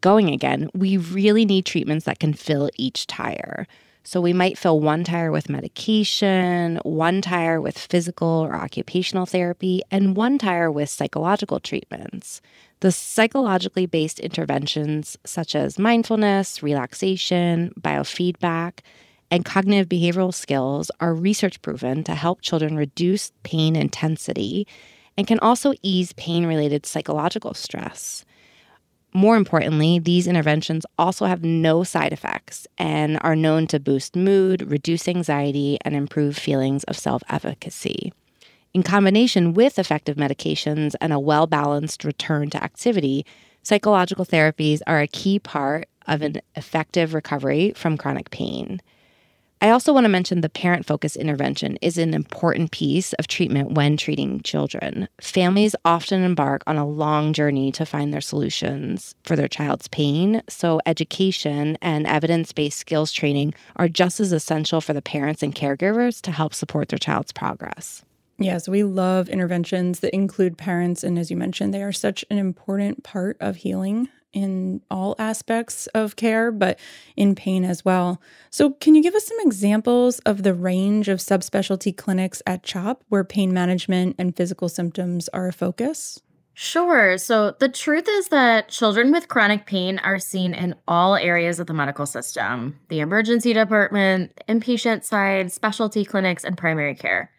going 0.00 0.30
again, 0.30 0.70
we 0.72 0.96
really 0.96 1.44
need 1.44 1.66
treatments 1.66 2.06
that 2.06 2.20
can 2.20 2.32
fill 2.32 2.70
each 2.76 3.06
tire. 3.06 3.66
So, 4.02 4.20
we 4.20 4.32
might 4.32 4.56
fill 4.56 4.80
one 4.80 5.04
tire 5.04 5.32
with 5.32 5.50
medication, 5.50 6.78
one 6.84 7.20
tire 7.20 7.60
with 7.60 7.76
physical 7.76 8.28
or 8.28 8.54
occupational 8.54 9.26
therapy, 9.26 9.82
and 9.90 10.16
one 10.16 10.38
tire 10.38 10.70
with 10.70 10.88
psychological 10.88 11.60
treatments. 11.60 12.40
The 12.80 12.92
psychologically 12.92 13.86
based 13.86 14.20
interventions, 14.20 15.16
such 15.24 15.54
as 15.54 15.78
mindfulness, 15.78 16.62
relaxation, 16.62 17.72
biofeedback, 17.80 18.80
and 19.30 19.44
cognitive 19.44 19.88
behavioral 19.88 20.32
skills, 20.32 20.90
are 21.00 21.14
research 21.14 21.60
proven 21.62 22.04
to 22.04 22.14
help 22.14 22.42
children 22.42 22.76
reduce 22.76 23.32
pain 23.44 23.76
intensity 23.76 24.66
and 25.16 25.26
can 25.26 25.38
also 25.40 25.72
ease 25.82 26.12
pain 26.14 26.44
related 26.44 26.84
psychological 26.84 27.54
stress. 27.54 28.24
More 29.14 29.36
importantly, 29.36 29.98
these 29.98 30.26
interventions 30.26 30.84
also 30.98 31.24
have 31.24 31.42
no 31.42 31.82
side 31.82 32.12
effects 32.12 32.66
and 32.76 33.18
are 33.22 33.34
known 33.34 33.66
to 33.68 33.80
boost 33.80 34.14
mood, 34.14 34.70
reduce 34.70 35.08
anxiety, 35.08 35.78
and 35.82 35.96
improve 35.96 36.36
feelings 36.36 36.84
of 36.84 36.98
self 36.98 37.22
efficacy. 37.30 38.12
In 38.76 38.82
combination 38.82 39.54
with 39.54 39.78
effective 39.78 40.18
medications 40.18 40.94
and 41.00 41.10
a 41.10 41.18
well 41.18 41.46
balanced 41.46 42.04
return 42.04 42.50
to 42.50 42.62
activity, 42.62 43.24
psychological 43.62 44.26
therapies 44.26 44.82
are 44.86 45.00
a 45.00 45.06
key 45.06 45.38
part 45.38 45.88
of 46.06 46.20
an 46.20 46.42
effective 46.56 47.14
recovery 47.14 47.72
from 47.74 47.96
chronic 47.96 48.28
pain. 48.28 48.82
I 49.62 49.70
also 49.70 49.94
want 49.94 50.04
to 50.04 50.10
mention 50.10 50.42
the 50.42 50.50
parent 50.50 50.84
focused 50.84 51.16
intervention 51.16 51.78
is 51.80 51.96
an 51.96 52.12
important 52.12 52.70
piece 52.70 53.14
of 53.14 53.28
treatment 53.28 53.72
when 53.72 53.96
treating 53.96 54.42
children. 54.42 55.08
Families 55.22 55.74
often 55.86 56.22
embark 56.22 56.62
on 56.66 56.76
a 56.76 56.86
long 56.86 57.32
journey 57.32 57.72
to 57.72 57.86
find 57.86 58.12
their 58.12 58.20
solutions 58.20 59.14
for 59.24 59.36
their 59.36 59.48
child's 59.48 59.88
pain, 59.88 60.42
so 60.50 60.82
education 60.84 61.78
and 61.80 62.06
evidence 62.06 62.52
based 62.52 62.78
skills 62.78 63.10
training 63.10 63.54
are 63.76 63.88
just 63.88 64.20
as 64.20 64.32
essential 64.32 64.82
for 64.82 64.92
the 64.92 65.00
parents 65.00 65.42
and 65.42 65.54
caregivers 65.54 66.20
to 66.20 66.30
help 66.30 66.52
support 66.52 66.90
their 66.90 66.98
child's 66.98 67.32
progress. 67.32 68.02
Yes, 68.38 68.68
we 68.68 68.82
love 68.82 69.28
interventions 69.28 70.00
that 70.00 70.14
include 70.14 70.58
parents. 70.58 71.02
And 71.02 71.18
as 71.18 71.30
you 71.30 71.36
mentioned, 71.36 71.72
they 71.72 71.82
are 71.82 71.92
such 71.92 72.24
an 72.30 72.38
important 72.38 73.02
part 73.02 73.36
of 73.40 73.56
healing 73.56 74.08
in 74.36 74.82
all 74.90 75.16
aspects 75.18 75.86
of 75.88 76.16
care, 76.16 76.52
but 76.52 76.78
in 77.16 77.34
pain 77.34 77.64
as 77.64 77.84
well. 77.84 78.20
So, 78.50 78.72
can 78.72 78.94
you 78.94 79.02
give 79.02 79.14
us 79.14 79.26
some 79.26 79.38
examples 79.40 80.18
of 80.20 80.42
the 80.42 80.52
range 80.52 81.08
of 81.08 81.20
subspecialty 81.20 81.96
clinics 81.96 82.42
at 82.46 82.62
CHOP 82.62 83.02
where 83.08 83.24
pain 83.24 83.54
management 83.54 84.16
and 84.18 84.36
physical 84.36 84.68
symptoms 84.68 85.30
are 85.30 85.48
a 85.48 85.52
focus? 85.52 86.20
Sure. 86.52 87.16
So, 87.16 87.52
the 87.58 87.70
truth 87.70 88.06
is 88.08 88.28
that 88.28 88.68
children 88.68 89.10
with 89.10 89.28
chronic 89.28 89.64
pain 89.64 89.98
are 90.00 90.18
seen 90.18 90.52
in 90.52 90.74
all 90.86 91.16
areas 91.16 91.58
of 91.58 91.66
the 91.66 91.74
medical 91.74 92.04
system 92.04 92.78
the 92.88 93.00
emergency 93.00 93.54
department, 93.54 94.38
inpatient 94.48 95.04
side, 95.04 95.50
specialty 95.50 96.04
clinics, 96.04 96.44
and 96.44 96.58
primary 96.58 96.94
care. 96.94 97.30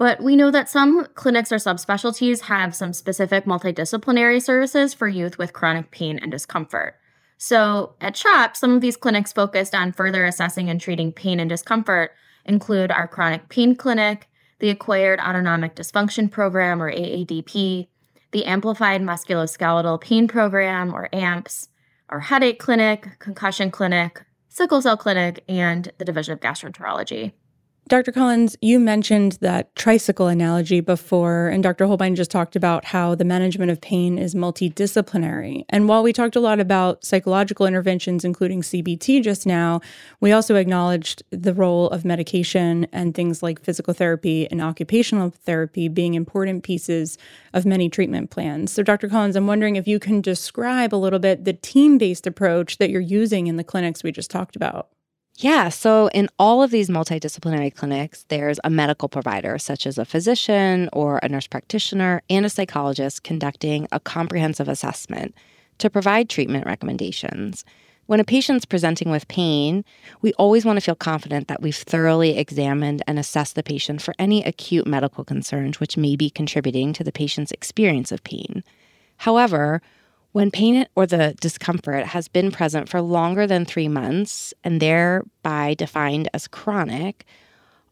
But 0.00 0.22
we 0.22 0.34
know 0.34 0.50
that 0.50 0.70
some 0.70 1.04
clinics 1.12 1.52
or 1.52 1.56
subspecialties 1.56 2.40
have 2.44 2.74
some 2.74 2.94
specific 2.94 3.44
multidisciplinary 3.44 4.40
services 4.40 4.94
for 4.94 5.08
youth 5.08 5.36
with 5.36 5.52
chronic 5.52 5.90
pain 5.90 6.18
and 6.18 6.32
discomfort. 6.32 6.94
So 7.36 7.96
at 8.00 8.14
CHOP, 8.14 8.56
some 8.56 8.72
of 8.72 8.80
these 8.80 8.96
clinics 8.96 9.30
focused 9.30 9.74
on 9.74 9.92
further 9.92 10.24
assessing 10.24 10.70
and 10.70 10.80
treating 10.80 11.12
pain 11.12 11.38
and 11.38 11.50
discomfort 11.50 12.12
include 12.46 12.90
our 12.90 13.06
chronic 13.06 13.50
pain 13.50 13.76
clinic, 13.76 14.26
the 14.58 14.70
Acquired 14.70 15.20
Autonomic 15.20 15.76
Dysfunction 15.76 16.30
Program, 16.30 16.82
or 16.82 16.90
AADP, 16.90 17.86
the 18.30 18.44
Amplified 18.46 19.02
Musculoskeletal 19.02 20.00
Pain 20.00 20.26
Program, 20.26 20.94
or 20.94 21.10
AMPS, 21.12 21.68
our 22.08 22.20
headache 22.20 22.58
clinic, 22.58 23.18
concussion 23.18 23.70
clinic, 23.70 24.24
sickle 24.48 24.80
cell 24.80 24.96
clinic, 24.96 25.44
and 25.46 25.92
the 25.98 26.06
Division 26.06 26.32
of 26.32 26.40
Gastroenterology. 26.40 27.32
Dr. 27.90 28.12
Collins, 28.12 28.56
you 28.60 28.78
mentioned 28.78 29.32
that 29.40 29.74
tricycle 29.74 30.28
analogy 30.28 30.78
before, 30.78 31.48
and 31.48 31.60
Dr. 31.60 31.88
Holbein 31.88 32.14
just 32.14 32.30
talked 32.30 32.54
about 32.54 32.84
how 32.84 33.16
the 33.16 33.24
management 33.24 33.72
of 33.72 33.80
pain 33.80 34.16
is 34.16 34.32
multidisciplinary. 34.32 35.64
And 35.68 35.88
while 35.88 36.04
we 36.04 36.12
talked 36.12 36.36
a 36.36 36.40
lot 36.40 36.60
about 36.60 37.04
psychological 37.04 37.66
interventions, 37.66 38.24
including 38.24 38.62
CBT 38.62 39.24
just 39.24 39.44
now, 39.44 39.80
we 40.20 40.30
also 40.30 40.54
acknowledged 40.54 41.24
the 41.30 41.52
role 41.52 41.88
of 41.88 42.04
medication 42.04 42.86
and 42.92 43.12
things 43.12 43.42
like 43.42 43.60
physical 43.60 43.92
therapy 43.92 44.48
and 44.52 44.62
occupational 44.62 45.30
therapy 45.30 45.88
being 45.88 46.14
important 46.14 46.62
pieces 46.62 47.18
of 47.54 47.66
many 47.66 47.88
treatment 47.88 48.30
plans. 48.30 48.70
So, 48.70 48.84
Dr. 48.84 49.08
Collins, 49.08 49.34
I'm 49.34 49.48
wondering 49.48 49.74
if 49.74 49.88
you 49.88 49.98
can 49.98 50.20
describe 50.20 50.94
a 50.94 50.96
little 50.96 51.18
bit 51.18 51.44
the 51.44 51.54
team 51.54 51.98
based 51.98 52.28
approach 52.28 52.78
that 52.78 52.90
you're 52.90 53.00
using 53.00 53.48
in 53.48 53.56
the 53.56 53.64
clinics 53.64 54.04
we 54.04 54.12
just 54.12 54.30
talked 54.30 54.54
about. 54.54 54.90
Yeah. 55.42 55.70
So, 55.70 56.08
in 56.08 56.28
all 56.38 56.62
of 56.62 56.70
these 56.70 56.90
multidisciplinary 56.90 57.74
clinics, 57.74 58.26
there's 58.28 58.60
a 58.62 58.68
medical 58.68 59.08
provider, 59.08 59.56
such 59.56 59.86
as 59.86 59.96
a 59.96 60.04
physician 60.04 60.90
or 60.92 61.18
a 61.22 61.30
nurse 61.30 61.46
practitioner, 61.46 62.22
and 62.28 62.44
a 62.44 62.50
psychologist 62.50 63.22
conducting 63.22 63.88
a 63.90 64.00
comprehensive 64.00 64.68
assessment 64.68 65.34
to 65.78 65.88
provide 65.88 66.28
treatment 66.28 66.66
recommendations. 66.66 67.64
When 68.04 68.20
a 68.20 68.24
patient's 68.24 68.66
presenting 68.66 69.10
with 69.10 69.28
pain, 69.28 69.82
we 70.20 70.34
always 70.34 70.66
want 70.66 70.76
to 70.76 70.82
feel 70.82 70.94
confident 70.94 71.48
that 71.48 71.62
we've 71.62 71.74
thoroughly 71.74 72.36
examined 72.36 73.02
and 73.06 73.18
assessed 73.18 73.54
the 73.54 73.62
patient 73.62 74.02
for 74.02 74.14
any 74.18 74.44
acute 74.44 74.86
medical 74.86 75.24
concerns 75.24 75.80
which 75.80 75.96
may 75.96 76.16
be 76.16 76.28
contributing 76.28 76.92
to 76.92 77.04
the 77.04 77.12
patient's 77.12 77.52
experience 77.52 78.12
of 78.12 78.22
pain. 78.24 78.62
However, 79.18 79.80
when 80.32 80.50
pain 80.50 80.86
or 80.94 81.06
the 81.06 81.34
discomfort 81.40 82.06
has 82.06 82.28
been 82.28 82.52
present 82.52 82.88
for 82.88 83.00
longer 83.00 83.46
than 83.46 83.64
three 83.64 83.88
months 83.88 84.54
and 84.62 84.80
thereby 84.80 85.74
defined 85.74 86.28
as 86.32 86.46
chronic, 86.46 87.24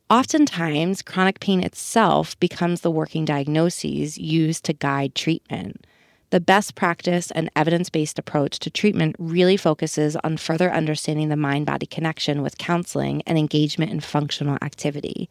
oftentimes 0.09 1.03
chronic 1.03 1.41
pain 1.41 1.63
itself 1.63 2.39
becomes 2.39 2.83
the 2.83 2.91
working 2.91 3.25
diagnoses 3.25 4.19
used 4.19 4.65
to 4.65 4.73
guide 4.73 5.15
treatment. 5.15 5.85
The 6.31 6.41
best 6.41 6.75
practice 6.75 7.31
and 7.31 7.51
evidence 7.57 7.89
based 7.89 8.19
approach 8.19 8.59
to 8.61 8.71
treatment 8.71 9.17
really 9.19 9.57
focuses 9.57 10.15
on 10.17 10.37
further 10.37 10.71
understanding 10.71 11.31
the 11.31 11.37
mind 11.37 11.67
body 11.67 11.87
connection 11.87 12.43
with 12.43 12.59
counseling 12.59 13.23
and 13.27 13.39
engagement 13.39 13.91
in 13.91 14.01
functional 14.01 14.59
activity. 14.63 15.29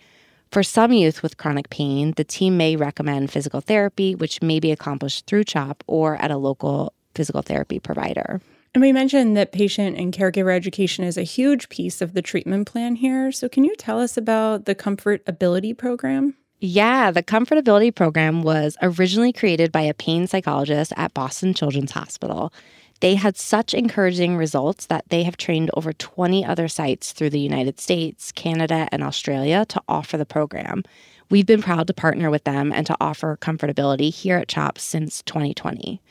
For 0.52 0.64
some 0.64 0.94
youth 0.94 1.22
with 1.22 1.38
chronic 1.38 1.70
pain, 1.70 2.14
the 2.16 2.24
team 2.24 2.58
may 2.58 2.76
recommend 2.76 3.32
physical 3.32 3.62
therapy, 3.62 4.16
which 4.16 4.42
may 4.42 4.60
be 4.60 4.72
accomplished 4.72 5.28
through 5.28 5.44
CHOP 5.44 5.84
or 5.88 6.16
at 6.18 6.32
a 6.32 6.38
local 6.38 6.94
physical 7.18 7.42
therapy 7.42 7.80
provider. 7.80 8.40
And 8.74 8.82
we 8.82 8.94
mentioned 8.94 9.36
that 9.36 9.52
patient 9.52 9.98
and 9.98 10.14
caregiver 10.14 10.56
education 10.56 11.04
is 11.04 11.18
a 11.18 11.24
huge 11.24 11.68
piece 11.70 12.00
of 12.00 12.14
the 12.14 12.22
treatment 12.22 12.68
plan 12.68 12.96
here. 12.96 13.32
So, 13.32 13.50
can 13.50 13.64
you 13.64 13.76
tell 13.76 14.00
us 14.00 14.18
about 14.18 14.66
the 14.66 14.76
Comfort 14.76 15.24
Ability 15.26 15.74
Program? 15.74 16.36
Yeah, 16.60 17.12
the 17.12 17.24
Comfort 17.24 17.58
Ability 17.58 17.92
Program 17.92 18.44
was 18.44 18.78
originally 18.82 19.34
created 19.34 19.72
by 19.72 19.82
a 19.82 19.94
pain 19.94 20.28
psychologist 20.28 20.94
at 20.96 21.14
Boston 21.14 21.54
Children's 21.54 21.92
Hospital. 21.92 22.54
They 23.00 23.16
had 23.16 23.38
such 23.38 23.74
encouraging 23.74 24.38
results 24.38 24.88
that 24.88 25.06
they 25.10 25.24
have 25.24 25.38
trained 25.38 25.70
over 25.76 25.94
20 25.94 26.46
other 26.46 26.68
sites 26.68 27.12
through 27.12 27.30
the 27.30 27.40
United 27.40 27.80
States, 27.80 28.32
Canada, 28.32 28.88
and 28.92 29.04
Australia 29.04 29.66
to 29.70 29.82
offer 29.88 30.18
the 30.18 30.26
program. 30.26 30.84
We've 31.30 31.46
been 31.46 31.62
proud 31.62 31.88
to 31.88 31.94
partner 31.94 32.30
with 32.30 32.44
them 32.44 32.72
and 32.72 32.88
to 32.88 32.98
offer 33.00 33.36
Comfort 33.38 33.70
Ability 33.70 34.10
here 34.10 34.38
at 34.38 34.48
CHOP 34.48 34.80
since 34.80 35.22
2020. 35.24 36.02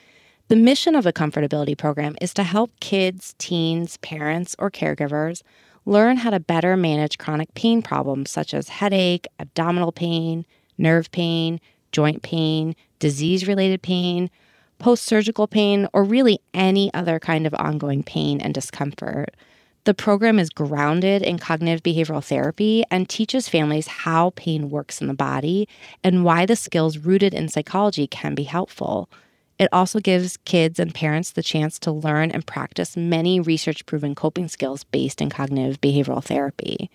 The 0.49 0.55
mission 0.55 0.95
of 0.95 1.03
the 1.03 1.13
Comfort 1.13 1.43
Ability 1.43 1.75
Program 1.75 2.17
is 2.21 2.33
to 2.35 2.45
help 2.45 2.71
kids, 2.79 3.35
teens, 3.37 3.97
parents, 3.97 4.55
or 4.61 4.71
caregivers 4.71 5.43
learn 5.85 6.19
how 6.19 6.31
to 6.31 6.39
better 6.39 6.77
manage 6.77 7.19
chronic 7.19 7.53
pain 7.55 7.83
problems 7.83 8.31
such 8.31 8.55
as 8.55 8.69
headache, 8.69 9.27
abdominal 9.41 9.91
pain, 9.91 10.47
nerve 10.79 11.11
pain, 11.11 11.61
joint 11.91 12.23
pain, 12.23 12.77
disease 13.01 13.49
related 13.49 13.83
pain, 13.83 14.31
post 14.79 15.03
surgical 15.03 15.49
pain, 15.49 15.89
or 15.93 16.05
really 16.05 16.41
any 16.55 16.95
other 16.95 17.19
kind 17.19 17.45
of 17.45 17.55
ongoing 17.55 18.05
pain 18.05 18.41
and 18.41 18.55
discomfort. 18.55 19.35
The 19.83 19.95
program 19.95 20.39
is 20.39 20.51
grounded 20.51 21.23
in 21.23 21.41
cognitive 21.41 21.83
behavioral 21.83 22.25
therapy 22.25 22.85
and 22.89 23.09
teaches 23.09 23.49
families 23.49 23.89
how 23.89 24.33
pain 24.37 24.71
works 24.71 25.01
in 25.01 25.09
the 25.09 25.15
body 25.15 25.69
and 26.05 26.23
why 26.23 26.47
the 26.47 26.55
skills 26.55 26.99
rooted 26.99 27.35
in 27.35 27.49
psychology 27.49 28.07
can 28.07 28.37
be 28.37 28.45
helpful. 28.45 29.11
It 29.59 29.69
also 29.73 30.01
gives 30.01 30.37
kids 30.39 30.79
and 30.79 30.95
parents 30.95 31.33
the 31.33 31.43
chance 31.43 31.79
to 31.81 31.93
learn 31.93 32.31
and 32.31 32.47
practice 32.47 32.97
many 32.97 33.41
research 33.41 33.87
proven 33.87 34.15
coping 34.15 34.49
skills 34.49 34.85
based 34.85 35.23
in 35.23 35.31
cognitive 35.31 35.81
behavioral 35.81 36.23
therapy. 36.23 36.91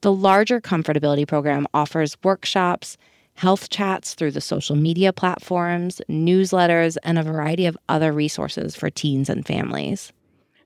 The 0.00 0.12
larger 0.12 0.60
Comfort 0.60 0.96
Ability 0.96 1.26
program 1.26 1.66
offers 1.74 2.16
workshops, 2.22 2.96
health 3.34 3.68
chats 3.68 4.14
through 4.14 4.30
the 4.30 4.40
social 4.40 4.76
media 4.76 5.12
platforms, 5.12 6.00
newsletters, 6.08 6.96
and 7.02 7.18
a 7.18 7.22
variety 7.22 7.66
of 7.66 7.76
other 7.88 8.12
resources 8.12 8.74
for 8.74 8.88
teens 8.88 9.28
and 9.28 9.46
families. 9.46 10.12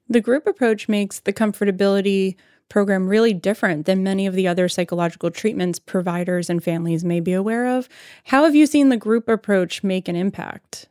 The 0.08 0.20
group 0.20 0.46
approach 0.46 0.88
makes 0.88 1.20
the 1.20 1.32
Comfort 1.32 1.68
Ability 1.68 2.36
program 2.68 3.08
really 3.08 3.34
different 3.34 3.86
than 3.86 4.04
many 4.04 4.26
of 4.26 4.34
the 4.34 4.46
other 4.46 4.68
psychological 4.68 5.30
treatments 5.30 5.80
providers 5.80 6.48
and 6.48 6.62
families 6.62 7.04
may 7.04 7.18
be 7.18 7.32
aware 7.32 7.66
of. 7.66 7.88
How 8.24 8.44
have 8.44 8.54
you 8.54 8.66
seen 8.66 8.88
the 8.88 8.96
group 8.96 9.28
approach 9.28 9.82
make 9.82 10.06
an 10.08 10.14
impact? 10.14 10.86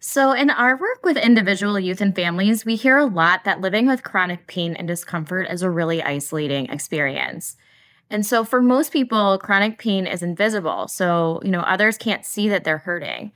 So, 0.00 0.30
in 0.30 0.48
our 0.48 0.76
work 0.76 1.04
with 1.04 1.16
individual 1.16 1.78
youth 1.80 2.00
and 2.00 2.14
families, 2.14 2.64
we 2.64 2.76
hear 2.76 2.98
a 2.98 3.04
lot 3.04 3.42
that 3.42 3.60
living 3.60 3.88
with 3.88 4.04
chronic 4.04 4.46
pain 4.46 4.76
and 4.76 4.86
discomfort 4.86 5.48
is 5.50 5.62
a 5.62 5.70
really 5.70 6.00
isolating 6.02 6.66
experience. 6.66 7.56
And 8.08 8.24
so, 8.24 8.44
for 8.44 8.62
most 8.62 8.92
people, 8.92 9.38
chronic 9.38 9.76
pain 9.76 10.06
is 10.06 10.22
invisible. 10.22 10.86
So, 10.86 11.40
you 11.42 11.50
know, 11.50 11.62
others 11.62 11.98
can't 11.98 12.24
see 12.24 12.48
that 12.48 12.62
they're 12.62 12.78
hurting. 12.78 13.32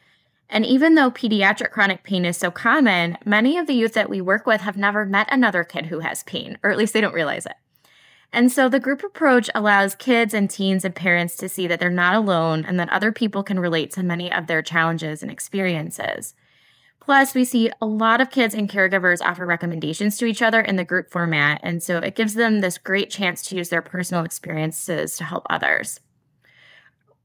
And 0.48 0.64
even 0.64 0.94
though 0.94 1.10
pediatric 1.10 1.72
chronic 1.72 2.04
pain 2.04 2.24
is 2.24 2.36
so 2.36 2.52
common, 2.52 3.18
many 3.24 3.58
of 3.58 3.66
the 3.66 3.74
youth 3.74 3.94
that 3.94 4.10
we 4.10 4.20
work 4.20 4.46
with 4.46 4.60
have 4.60 4.76
never 4.76 5.04
met 5.04 5.26
another 5.32 5.64
kid 5.64 5.86
who 5.86 5.98
has 5.98 6.22
pain, 6.22 6.58
or 6.62 6.70
at 6.70 6.78
least 6.78 6.92
they 6.92 7.00
don't 7.00 7.14
realize 7.14 7.44
it. 7.44 7.56
And 8.32 8.52
so 8.52 8.68
the 8.68 8.80
group 8.80 9.02
approach 9.02 9.50
allows 9.54 9.94
kids 9.96 10.32
and 10.32 10.48
teens 10.48 10.84
and 10.84 10.94
parents 10.94 11.36
to 11.36 11.48
see 11.48 11.66
that 11.66 11.80
they're 11.80 11.90
not 11.90 12.14
alone 12.14 12.64
and 12.64 12.78
that 12.78 12.90
other 12.90 13.10
people 13.10 13.42
can 13.42 13.58
relate 13.58 13.90
to 13.92 14.02
many 14.02 14.30
of 14.32 14.46
their 14.46 14.62
challenges 14.62 15.22
and 15.22 15.30
experiences. 15.30 16.34
Plus, 17.04 17.34
we 17.34 17.44
see 17.44 17.68
a 17.80 17.86
lot 17.86 18.20
of 18.20 18.30
kids 18.30 18.54
and 18.54 18.70
caregivers 18.70 19.20
offer 19.20 19.44
recommendations 19.44 20.16
to 20.16 20.24
each 20.24 20.40
other 20.40 20.60
in 20.60 20.76
the 20.76 20.84
group 20.84 21.10
format. 21.10 21.58
And 21.64 21.82
so 21.82 21.98
it 21.98 22.14
gives 22.14 22.34
them 22.34 22.60
this 22.60 22.78
great 22.78 23.10
chance 23.10 23.42
to 23.42 23.56
use 23.56 23.70
their 23.70 23.82
personal 23.82 24.24
experiences 24.24 25.16
to 25.16 25.24
help 25.24 25.44
others. 25.50 25.98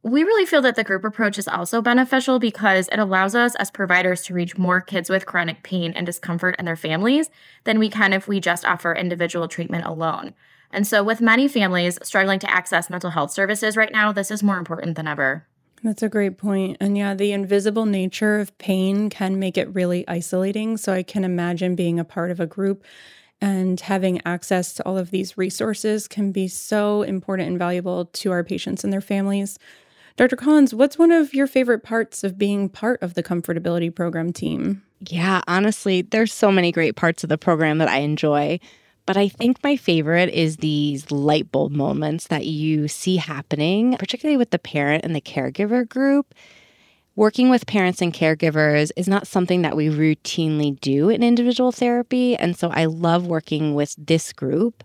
We 0.01 0.23
really 0.23 0.47
feel 0.47 0.63
that 0.63 0.77
the 0.77 0.83
group 0.83 1.03
approach 1.03 1.37
is 1.37 1.47
also 1.47 1.83
beneficial 1.83 2.39
because 2.39 2.87
it 2.87 2.97
allows 2.97 3.35
us 3.35 3.53
as 3.57 3.69
providers 3.69 4.23
to 4.23 4.33
reach 4.33 4.57
more 4.57 4.81
kids 4.81 5.11
with 5.11 5.27
chronic 5.27 5.61
pain 5.61 5.93
and 5.93 6.07
discomfort 6.07 6.55
and 6.57 6.67
their 6.67 6.75
families 6.75 7.29
than 7.63 7.77
we 7.77 7.89
can 7.89 8.13
if 8.13 8.27
we 8.27 8.39
just 8.39 8.65
offer 8.65 8.95
individual 8.95 9.47
treatment 9.47 9.85
alone. 9.85 10.33
And 10.71 10.87
so, 10.87 11.03
with 11.03 11.21
many 11.21 11.47
families 11.47 11.99
struggling 12.01 12.39
to 12.39 12.49
access 12.49 12.89
mental 12.89 13.11
health 13.11 13.31
services 13.31 13.77
right 13.77 13.91
now, 13.91 14.11
this 14.11 14.31
is 14.31 14.41
more 14.41 14.57
important 14.57 14.95
than 14.95 15.07
ever. 15.07 15.45
That's 15.83 16.03
a 16.03 16.09
great 16.09 16.37
point. 16.37 16.77
And 16.79 16.97
yeah, 16.97 17.13
the 17.13 17.31
invisible 17.31 17.85
nature 17.85 18.39
of 18.39 18.57
pain 18.57 19.09
can 19.09 19.39
make 19.39 19.57
it 19.57 19.73
really 19.73 20.07
isolating. 20.07 20.77
So, 20.77 20.93
I 20.93 21.03
can 21.03 21.23
imagine 21.23 21.75
being 21.75 21.99
a 21.99 22.05
part 22.05 22.31
of 22.31 22.39
a 22.39 22.47
group 22.47 22.83
and 23.39 23.79
having 23.79 24.19
access 24.25 24.73
to 24.73 24.85
all 24.85 24.97
of 24.97 25.11
these 25.11 25.37
resources 25.37 26.07
can 26.07 26.31
be 26.31 26.47
so 26.47 27.03
important 27.03 27.49
and 27.49 27.59
valuable 27.59 28.05
to 28.05 28.31
our 28.31 28.43
patients 28.43 28.83
and 28.83 28.91
their 28.91 29.01
families. 29.01 29.59
Dr. 30.15 30.35
Collins, 30.35 30.73
what's 30.73 30.97
one 30.97 31.11
of 31.11 31.35
your 31.35 31.45
favorite 31.45 31.83
parts 31.83 32.23
of 32.23 32.39
being 32.39 32.69
part 32.69 33.01
of 33.03 33.13
the 33.13 33.21
Comfort 33.21 33.55
Ability 33.55 33.91
Program 33.91 34.33
team? 34.33 34.81
Yeah, 35.01 35.41
honestly, 35.47 36.01
there's 36.01 36.33
so 36.33 36.51
many 36.51 36.71
great 36.71 36.95
parts 36.95 37.23
of 37.23 37.29
the 37.29 37.37
program 37.37 37.77
that 37.77 37.87
I 37.87 37.99
enjoy. 37.99 38.59
But 39.07 39.17
I 39.17 39.29
think 39.29 39.63
my 39.63 39.77
favorite 39.77 40.29
is 40.29 40.57
these 40.57 41.09
light 41.11 41.49
bulb 41.49 41.71
moments 41.71 42.27
that 42.27 42.45
you 42.45 42.89
see 42.89 43.15
happening, 43.15 43.95
particularly 43.97 44.35
with 44.35 44.51
the 44.51 44.59
parent 44.59 45.05
and 45.05 45.15
the 45.15 45.21
caregiver 45.21 45.87
group. 45.87 46.35
Working 47.15 47.49
with 47.49 47.65
parents 47.65 48.01
and 48.01 48.13
caregivers 48.13 48.91
is 48.97 49.07
not 49.07 49.25
something 49.25 49.61
that 49.61 49.77
we 49.77 49.87
routinely 49.87 50.79
do 50.81 51.09
in 51.09 51.23
individual 51.23 51.71
therapy. 51.71 52.35
And 52.35 52.55
so 52.55 52.69
I 52.69 52.85
love 52.85 53.25
working 53.25 53.73
with 53.73 53.95
this 53.97 54.33
group 54.33 54.83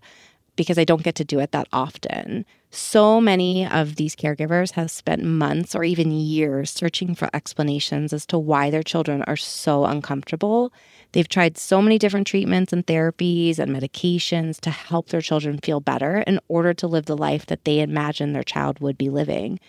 because 0.55 0.77
I 0.77 0.85
don't 0.85 1.03
get 1.03 1.15
to 1.15 1.25
do 1.25 1.39
it 1.39 1.51
that 1.51 1.67
often. 1.73 2.45
So 2.75 3.21
many 3.21 3.67
of 3.67 3.97
these 3.97 4.15
caregivers 4.15 4.71
have 4.71 4.89
spent 4.89 5.23
months 5.23 5.75
or 5.75 5.83
even 5.83 6.11
years 6.11 6.71
searching 6.71 7.13
for 7.13 7.29
explanations 7.31 8.11
as 8.11 8.25
to 8.25 8.39
why 8.39 8.71
their 8.71 8.81
children 8.81 9.21
are 9.27 9.37
so 9.37 9.85
uncomfortable. 9.85 10.73
They've 11.11 11.29
tried 11.29 11.55
so 11.55 11.83
many 11.83 11.99
different 11.99 12.25
treatments 12.25 12.73
and 12.73 12.83
therapies 12.83 13.59
and 13.59 13.71
medications 13.71 14.59
to 14.61 14.71
help 14.71 15.09
their 15.09 15.21
children 15.21 15.59
feel 15.59 15.81
better 15.81 16.21
in 16.25 16.39
order 16.47 16.73
to 16.73 16.87
live 16.87 17.05
the 17.05 17.15
life 17.15 17.45
that 17.45 17.63
they 17.63 17.79
imagine 17.79 18.33
their 18.33 18.41
child 18.41 18.79
would 18.79 18.97
be 18.97 19.11
living. 19.11 19.59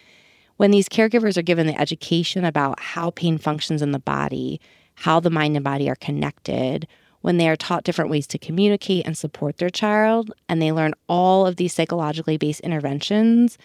When 0.56 0.70
these 0.70 0.88
caregivers 0.88 1.36
are 1.36 1.42
given 1.42 1.66
the 1.66 1.78
education 1.78 2.46
about 2.46 2.80
how 2.80 3.10
pain 3.10 3.36
functions 3.36 3.82
in 3.82 3.92
the 3.92 3.98
body, 3.98 4.62
how 4.94 5.20
the 5.20 5.28
mind 5.28 5.56
and 5.56 5.64
body 5.64 5.90
are 5.90 5.96
connected, 5.96 6.88
when 7.24 7.38
they 7.38 7.48
are 7.48 7.56
taught 7.56 7.84
different 7.84 8.10
ways 8.10 8.26
to 8.26 8.36
communicate 8.36 9.06
and 9.06 9.16
support 9.16 9.56
their 9.56 9.70
child, 9.70 10.30
and 10.46 10.60
they 10.60 10.70
learn 10.70 10.92
all 11.08 11.46
of 11.46 11.56
these 11.56 11.72
psychologically 11.72 12.36
based 12.36 12.60
interventions 12.60 13.56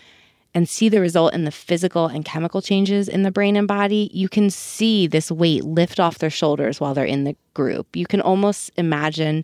and 0.54 0.70
see 0.70 0.88
the 0.88 1.02
result 1.02 1.34
in 1.34 1.44
the 1.44 1.52
physical 1.52 2.08
and 2.08 2.24
chemical 2.24 2.62
changes 2.62 3.10
in 3.10 3.24
the 3.24 3.32
brain 3.32 3.58
and 3.58 3.68
body, 3.68 4.10
you 4.14 4.30
can 4.30 4.50
see 4.50 5.08
this 5.08 5.30
weight 5.30 5.66
lift 5.66 6.00
off 6.00 6.20
their 6.20 6.30
shoulders 6.30 6.80
while 6.80 6.94
they're 6.94 7.04
in 7.04 7.26
the 7.26 7.36
group. 7.54 7.98
You 7.98 8.06
can 8.06 8.22
almost 8.22 8.72
imagine 8.78 9.44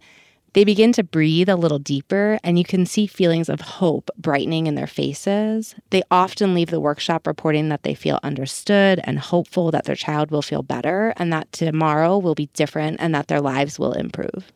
they 0.56 0.64
begin 0.64 0.94
to 0.94 1.04
breathe 1.04 1.50
a 1.50 1.58
little 1.58 1.80
deeper, 1.80 2.40
and 2.42 2.58
you 2.58 2.64
can 2.64 2.86
see 2.86 3.08
feelings 3.08 3.50
of 3.50 3.60
hope 3.60 4.10
brightening 4.18 4.68
in 4.68 4.76
their 4.76 4.88
faces. 4.88 5.76
They 5.89 6.02
often 6.10 6.54
leave 6.54 6.70
the 6.70 6.80
workshop 6.80 7.28
reporting 7.28 7.68
that 7.68 7.84
they 7.84 7.94
feel 7.94 8.22
understood 8.24 9.02
and 9.04 9.20
hopeful 9.20 9.70
that 9.72 9.84
their 9.84 9.98
child 9.98 10.32
will 10.32 10.41
feel 10.41 10.63
better 10.63 11.13
and 11.18 11.34
that 11.34 11.52
tomorrow 11.52 12.18
will 12.18 12.36
be 12.36 12.46
different 12.54 13.02
and 13.02 13.13
that 13.13 13.28
their 13.28 13.41
lives 13.41 13.78
will 13.78 13.91
improve. 13.91 14.54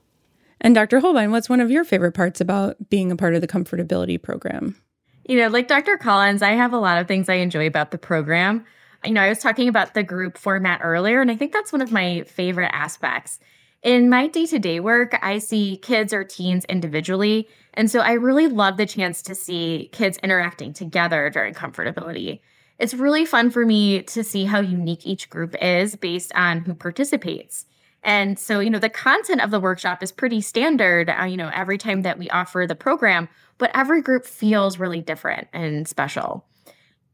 And 0.61 0.73
Dr. 0.73 1.01
Holbein, 1.01 1.31
what's 1.31 1.49
one 1.49 1.59
of 1.59 1.69
your 1.69 1.83
favorite 1.83 2.13
parts 2.13 2.39
about 2.39 2.77
being 2.89 3.11
a 3.11 3.17
part 3.17 3.35
of 3.35 3.41
the 3.41 3.47
Comfort 3.47 3.81
Ability 3.81 4.19
program? 4.19 4.77
You 5.25 5.35
know, 5.35 5.49
like 5.49 5.67
Dr. 5.67 5.97
Collins, 5.97 6.41
I 6.41 6.51
have 6.51 6.71
a 6.71 6.79
lot 6.79 7.01
of 7.01 7.09
things 7.09 7.27
I 7.27 7.35
enjoy 7.35 7.67
about 7.67 7.91
the 7.91 7.97
program. 7.97 8.63
You 9.03 9.11
know, 9.11 9.21
I 9.21 9.27
was 9.27 9.39
talking 9.39 9.67
about 9.67 9.95
the 9.95 10.03
group 10.03 10.37
format 10.37 10.79
earlier, 10.81 11.19
and 11.19 11.29
I 11.29 11.35
think 11.35 11.51
that's 11.51 11.73
one 11.73 11.81
of 11.81 11.91
my 11.91 12.23
favorite 12.23 12.71
aspects. 12.71 13.39
In 13.81 14.09
my 14.09 14.27
day 14.27 14.45
to 14.47 14.59
day 14.59 14.79
work, 14.81 15.17
I 15.21 15.37
see 15.37 15.77
kids 15.77 16.13
or 16.13 16.25
teens 16.25 16.65
individually. 16.65 17.47
And 17.73 17.89
so 17.89 17.99
I 17.99 18.13
really 18.13 18.47
love 18.47 18.75
the 18.75 18.85
chance 18.85 19.21
to 19.23 19.35
see 19.35 19.89
kids 19.93 20.17
interacting 20.21 20.73
together 20.73 21.29
during 21.29 21.53
Comfort 21.53 21.87
Ability. 21.87 22.41
It's 22.77 22.93
really 22.93 23.25
fun 23.25 23.51
for 23.51 23.65
me 23.65 24.01
to 24.03 24.23
see 24.23 24.45
how 24.45 24.59
unique 24.59 25.05
each 25.05 25.29
group 25.29 25.55
is 25.61 25.95
based 25.95 26.33
on 26.35 26.61
who 26.61 26.73
participates. 26.73 27.65
And 28.03 28.37
so, 28.39 28.59
you 28.59 28.69
know, 28.69 28.79
the 28.79 28.89
content 28.89 29.41
of 29.41 29.51
the 29.51 29.59
workshop 29.59 30.01
is 30.03 30.11
pretty 30.11 30.41
standard, 30.41 31.09
uh, 31.09 31.25
you 31.25 31.37
know, 31.37 31.51
every 31.53 31.77
time 31.77 32.01
that 32.03 32.17
we 32.17 32.29
offer 32.29 32.65
the 32.65 32.75
program, 32.75 33.27
but 33.57 33.71
every 33.73 34.01
group 34.01 34.25
feels 34.25 34.79
really 34.79 35.01
different 35.01 35.47
and 35.51 35.87
special. 35.87 36.45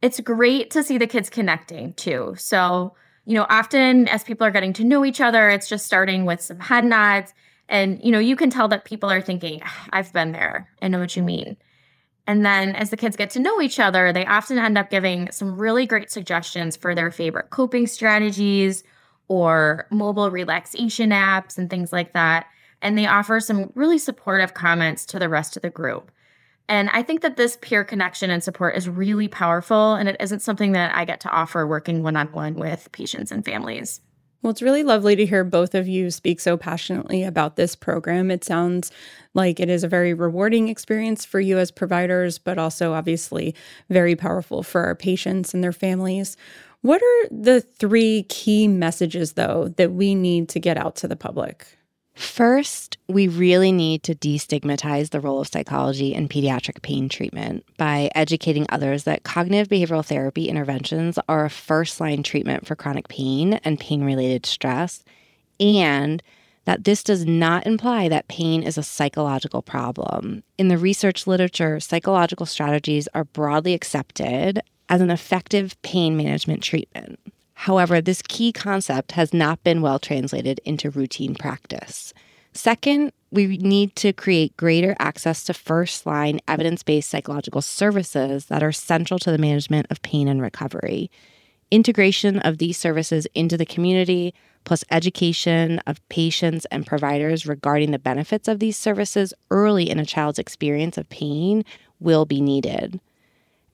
It's 0.01 0.19
great 0.19 0.69
to 0.71 0.83
see 0.83 0.97
the 0.99 1.07
kids 1.07 1.29
connecting 1.29 1.93
too. 1.93 2.35
So, 2.37 2.95
you 3.25 3.35
know, 3.35 3.45
often 3.49 4.07
as 4.07 4.23
people 4.23 4.45
are 4.45 4.51
getting 4.51 4.73
to 4.73 4.83
know 4.83 5.03
each 5.03 5.19
other, 5.19 5.49
it's 5.49 5.67
just 5.67 5.85
starting 5.85 6.25
with 6.25 6.41
some 6.41 6.59
head 6.59 6.85
nods. 6.85 7.33
And, 7.67 7.99
you 8.03 8.11
know, 8.11 8.19
you 8.19 8.35
can 8.35 8.49
tell 8.49 8.67
that 8.67 8.85
people 8.85 9.09
are 9.09 9.21
thinking, 9.21 9.61
ah, 9.63 9.87
I've 9.91 10.13
been 10.13 10.31
there. 10.31 10.69
I 10.81 10.87
know 10.87 10.99
what 10.99 11.15
you 11.15 11.23
mean. 11.23 11.57
And 12.27 12.45
then 12.45 12.75
as 12.75 12.89
the 12.89 12.97
kids 12.97 13.15
get 13.15 13.29
to 13.31 13.39
know 13.39 13.61
each 13.61 13.79
other, 13.79 14.11
they 14.11 14.25
often 14.25 14.57
end 14.57 14.77
up 14.77 14.89
giving 14.89 15.31
some 15.31 15.57
really 15.57 15.85
great 15.85 16.11
suggestions 16.11 16.75
for 16.75 16.95
their 16.95 17.11
favorite 17.11 17.49
coping 17.49 17.87
strategies 17.87 18.83
or 19.27 19.87
mobile 19.91 20.31
relaxation 20.31 21.09
apps 21.09 21.57
and 21.57 21.69
things 21.69 21.91
like 21.91 22.13
that. 22.13 22.47
And 22.81 22.97
they 22.97 23.07
offer 23.07 23.39
some 23.39 23.71
really 23.75 23.97
supportive 23.97 24.53
comments 24.53 25.05
to 25.07 25.19
the 25.19 25.29
rest 25.29 25.55
of 25.55 25.63
the 25.63 25.69
group. 25.69 26.11
And 26.67 26.89
I 26.91 27.03
think 27.03 27.21
that 27.21 27.37
this 27.37 27.57
peer 27.61 27.83
connection 27.83 28.31
and 28.31 28.43
support 28.43 28.75
is 28.75 28.89
really 28.89 29.27
powerful, 29.27 29.93
and 29.93 30.09
it 30.09 30.15
isn't 30.19 30.41
something 30.41 30.71
that 30.71 30.95
I 30.95 31.05
get 31.05 31.19
to 31.21 31.29
offer 31.29 31.67
working 31.67 32.01
one 32.01 32.15
on 32.15 32.27
one 32.31 32.55
with 32.55 32.91
patients 32.91 33.31
and 33.31 33.45
families. 33.45 34.01
Well, 34.41 34.51
it's 34.51 34.61
really 34.61 34.83
lovely 34.83 35.15
to 35.15 35.25
hear 35.25 35.43
both 35.43 35.73
of 35.73 35.87
you 35.87 36.11
speak 36.11 36.39
so 36.39 36.55
passionately 36.55 37.23
about 37.23 37.55
this 37.55 37.75
program. 37.75 38.29
It 38.29 38.43
sounds 38.43 38.91
like 39.33 39.59
it 39.59 39.69
is 39.69 39.83
a 39.83 39.87
very 39.87 40.13
rewarding 40.13 40.67
experience 40.67 41.25
for 41.25 41.39
you 41.39 41.57
as 41.57 41.71
providers, 41.71 42.37
but 42.37 42.59
also 42.59 42.93
obviously 42.93 43.55
very 43.89 44.15
powerful 44.15 44.61
for 44.61 44.83
our 44.83 44.93
patients 44.93 45.55
and 45.55 45.63
their 45.63 45.71
families. 45.71 46.37
What 46.81 47.01
are 47.01 47.29
the 47.31 47.61
three 47.61 48.23
key 48.29 48.67
messages, 48.67 49.33
though, 49.33 49.73
that 49.77 49.93
we 49.93 50.13
need 50.13 50.49
to 50.49 50.59
get 50.59 50.77
out 50.77 50.95
to 50.97 51.07
the 51.07 51.15
public? 51.15 51.65
First, 52.15 52.97
we 53.09 53.27
really 53.27 53.73
need 53.73 54.03
to 54.03 54.15
destigmatize 54.15 55.09
the 55.09 55.19
role 55.19 55.41
of 55.41 55.49
psychology 55.49 56.13
in 56.13 56.29
pediatric 56.29 56.81
pain 56.81 57.09
treatment 57.09 57.65
by 57.77 58.09
educating 58.15 58.65
others 58.69 59.03
that 59.03 59.23
cognitive 59.23 59.67
behavioral 59.67 60.05
therapy 60.05 60.47
interventions 60.47 61.19
are 61.27 61.43
a 61.43 61.49
first 61.49 61.99
line 61.99 62.23
treatment 62.23 62.65
for 62.65 62.75
chronic 62.75 63.09
pain 63.09 63.55
and 63.65 63.81
pain 63.81 64.03
related 64.05 64.45
stress, 64.45 65.03
and 65.59 66.23
that 66.63 66.85
this 66.85 67.03
does 67.03 67.25
not 67.25 67.67
imply 67.67 68.07
that 68.07 68.29
pain 68.29 68.63
is 68.63 68.77
a 68.77 68.83
psychological 68.83 69.61
problem. 69.61 70.41
In 70.57 70.69
the 70.69 70.77
research 70.77 71.27
literature, 71.27 71.81
psychological 71.81 72.45
strategies 72.45 73.09
are 73.13 73.25
broadly 73.25 73.73
accepted 73.73 74.61
as 74.87 75.01
an 75.01 75.11
effective 75.11 75.79
pain 75.81 76.15
management 76.15 76.63
treatment. 76.63 77.19
However, 77.55 77.99
this 77.99 78.21
key 78.21 78.51
concept 78.51 79.13
has 79.13 79.33
not 79.33 79.63
been 79.63 79.81
well 79.81 79.97
translated 79.97 80.61
into 80.65 80.91
routine 80.91 81.35
practice. 81.35 82.13
Second, 82.53 83.11
we 83.31 83.57
need 83.57 83.95
to 83.97 84.13
create 84.13 84.55
greater 84.55 84.95
access 84.99 85.43
to 85.45 85.53
first 85.53 86.05
line 86.05 86.39
evidence 86.47 86.83
based 86.83 87.09
psychological 87.09 87.61
services 87.61 88.45
that 88.45 88.63
are 88.63 88.71
central 88.71 89.19
to 89.19 89.31
the 89.31 89.37
management 89.37 89.87
of 89.89 90.01
pain 90.01 90.27
and 90.27 90.41
recovery. 90.41 91.09
Integration 91.71 92.39
of 92.39 92.59
these 92.59 92.77
services 92.77 93.27
into 93.33 93.57
the 93.57 93.65
community, 93.65 94.33
plus 94.63 94.83
education 94.91 95.79
of 95.87 96.07
patients 96.09 96.65
and 96.71 96.85
providers 96.85 97.45
regarding 97.45 97.91
the 97.91 97.99
benefits 97.99 98.47
of 98.47 98.59
these 98.59 98.77
services 98.77 99.33
early 99.49 99.89
in 99.89 99.99
a 99.99 100.05
child's 100.05 100.39
experience 100.39 100.97
of 100.97 101.09
pain, 101.09 101.65
will 101.99 102.25
be 102.25 102.39
needed. 102.39 102.99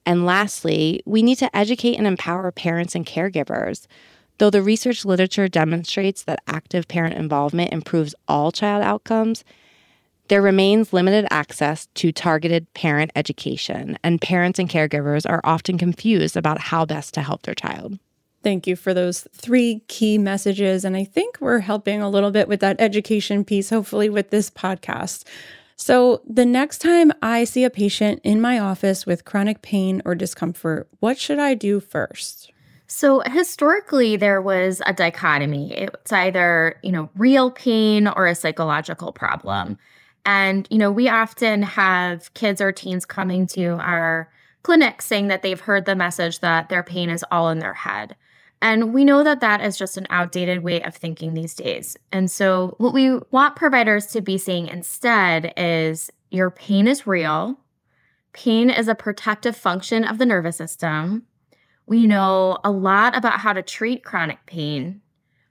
And 0.05 0.25
lastly, 0.25 1.01
we 1.05 1.21
need 1.21 1.37
to 1.37 1.55
educate 1.55 1.95
and 1.95 2.07
empower 2.07 2.51
parents 2.51 2.95
and 2.95 3.05
caregivers. 3.05 3.87
Though 4.37 4.49
the 4.49 4.63
research 4.63 5.05
literature 5.05 5.47
demonstrates 5.47 6.23
that 6.23 6.41
active 6.47 6.87
parent 6.87 7.15
involvement 7.15 7.73
improves 7.73 8.15
all 8.27 8.51
child 8.51 8.83
outcomes, 8.83 9.43
there 10.29 10.41
remains 10.41 10.93
limited 10.93 11.27
access 11.29 11.87
to 11.95 12.11
targeted 12.11 12.73
parent 12.73 13.11
education, 13.15 13.99
and 14.01 14.21
parents 14.21 14.59
and 14.59 14.69
caregivers 14.69 15.29
are 15.29 15.41
often 15.43 15.77
confused 15.77 16.37
about 16.37 16.59
how 16.59 16.85
best 16.85 17.13
to 17.15 17.21
help 17.21 17.43
their 17.43 17.53
child. 17.53 17.99
Thank 18.41 18.65
you 18.65 18.75
for 18.75 18.93
those 18.93 19.27
three 19.33 19.81
key 19.87 20.17
messages. 20.17 20.83
And 20.83 20.95
I 20.97 21.03
think 21.03 21.37
we're 21.39 21.59
helping 21.59 22.01
a 22.01 22.09
little 22.09 22.31
bit 22.31 22.47
with 22.47 22.59
that 22.61 22.79
education 22.79 23.45
piece, 23.45 23.69
hopefully, 23.69 24.09
with 24.09 24.29
this 24.29 24.49
podcast. 24.49 25.25
So, 25.82 26.22
the 26.28 26.46
next 26.46 26.78
time 26.78 27.12
I 27.24 27.44
see 27.44 27.63
a 27.63 27.72
patient 27.72 28.22
in 28.24 28.39
my 28.39 28.60
office 28.60 29.08
with 29.08 29.26
chronic 29.26 29.63
pain 29.63 30.00
or 30.06 30.13
discomfort, 30.13 30.88
what 31.00 31.17
should 31.17 31.39
I 31.39 31.56
do 31.56 31.80
first? 31.80 32.52
So 32.86 33.22
historically 33.22 34.15
there 34.15 34.44
was 34.44 34.84
a 34.86 34.94
dichotomy. 34.94 35.74
It's 35.74 36.13
either, 36.13 36.76
you 36.84 36.91
know, 36.91 37.10
real 37.15 37.50
pain 37.50 38.08
or 38.08 38.28
a 38.28 38.36
psychological 38.36 39.12
problem. 39.12 39.80
And, 40.24 40.67
you 40.70 40.78
know, 40.78 40.91
we 40.91 41.10
often 41.10 41.63
have 41.63 42.32
kids 42.36 42.62
or 42.62 42.72
teens 42.72 43.04
coming 43.04 43.48
to 43.48 43.70
our 43.80 44.30
clinic 44.62 45.02
saying 45.02 45.30
that 45.30 45.41
they've 45.41 45.60
heard 45.60 45.86
the 45.86 45.96
message 45.96 46.41
that 46.41 46.70
their 46.70 46.84
pain 46.84 47.10
is 47.10 47.26
all 47.32 47.50
in 47.50 47.58
their 47.58 47.74
head. 47.74 48.15
And 48.62 48.93
we 48.93 49.04
know 49.04 49.24
that 49.24 49.39
that 49.39 49.62
is 49.62 49.78
just 49.78 49.97
an 49.97 50.06
outdated 50.12 50.63
way 50.63 50.84
of 50.84 50.95
thinking 50.95 51.34
these 51.34 51.56
days. 51.56 51.97
And 52.12 52.30
so, 52.30 52.76
what 52.78 52.93
we 52.93 53.17
want 53.32 53.56
providers 53.56 54.08
to 54.08 54.21
be 54.21 54.38
saying 54.38 54.67
instead 54.67 55.54
is 55.58 56.12
your 56.30 56.52
pain 56.52 56.88
is 56.88 57.08
real. 57.08 57.60
Pain 58.34 58.69
is 58.69 58.88
a 58.88 58.95
protective 58.95 59.58
function 59.58 60.04
of 60.04 60.19
the 60.19 60.26
nervous 60.26 60.58
system. 60.58 61.24
We 61.88 62.06
know 62.08 62.60
a 62.63 62.71
lot 62.71 63.17
about 63.17 63.39
how 63.39 63.52
to 63.52 63.63
treat 63.63 64.06
chronic 64.06 64.45
pain. 64.45 65.02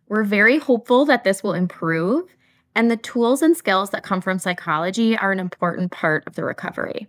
We're 0.08 0.24
very 0.24 0.58
hopeful 0.58 1.04
that 1.06 1.24
this 1.24 1.42
will 1.42 1.52
improve, 1.52 2.34
and 2.74 2.90
the 2.90 2.96
tools 2.96 3.42
and 3.42 3.56
skills 3.56 3.90
that 3.90 4.04
come 4.04 4.20
from 4.20 4.38
psychology 4.38 5.16
are 5.16 5.32
an 5.32 5.40
important 5.40 5.90
part 5.90 6.24
of 6.26 6.36
the 6.36 6.44
recovery. 6.44 7.08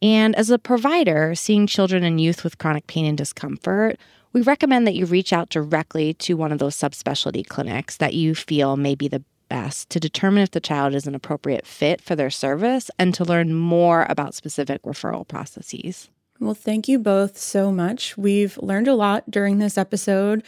And 0.00 0.34
as 0.36 0.48
a 0.48 0.58
provider 0.58 1.34
seeing 1.34 1.66
children 1.66 2.04
and 2.04 2.18
youth 2.18 2.42
with 2.42 2.56
chronic 2.56 2.86
pain 2.86 3.04
and 3.04 3.18
discomfort, 3.18 3.98
we 4.32 4.40
recommend 4.40 4.86
that 4.86 4.94
you 4.94 5.04
reach 5.04 5.34
out 5.34 5.50
directly 5.50 6.14
to 6.14 6.38
one 6.38 6.52
of 6.52 6.58
those 6.58 6.76
subspecialty 6.76 7.46
clinics 7.46 7.98
that 7.98 8.14
you 8.14 8.34
feel 8.34 8.78
may 8.78 8.94
be 8.94 9.08
the 9.08 9.22
best 9.48 9.90
to 9.90 10.00
determine 10.00 10.42
if 10.42 10.50
the 10.50 10.60
child 10.60 10.94
is 10.94 11.06
an 11.06 11.14
appropriate 11.14 11.66
fit 11.66 12.00
for 12.00 12.14
their 12.16 12.30
service 12.30 12.90
and 12.98 13.14
to 13.14 13.24
learn 13.24 13.54
more 13.54 14.06
about 14.08 14.34
specific 14.34 14.82
referral 14.82 15.26
processes. 15.26 16.10
Well, 16.40 16.54
thank 16.54 16.86
you 16.86 17.00
both 17.00 17.36
so 17.36 17.72
much. 17.72 18.16
We've 18.16 18.56
learned 18.58 18.86
a 18.86 18.94
lot 18.94 19.28
during 19.30 19.58
this 19.58 19.76
episode 19.76 20.44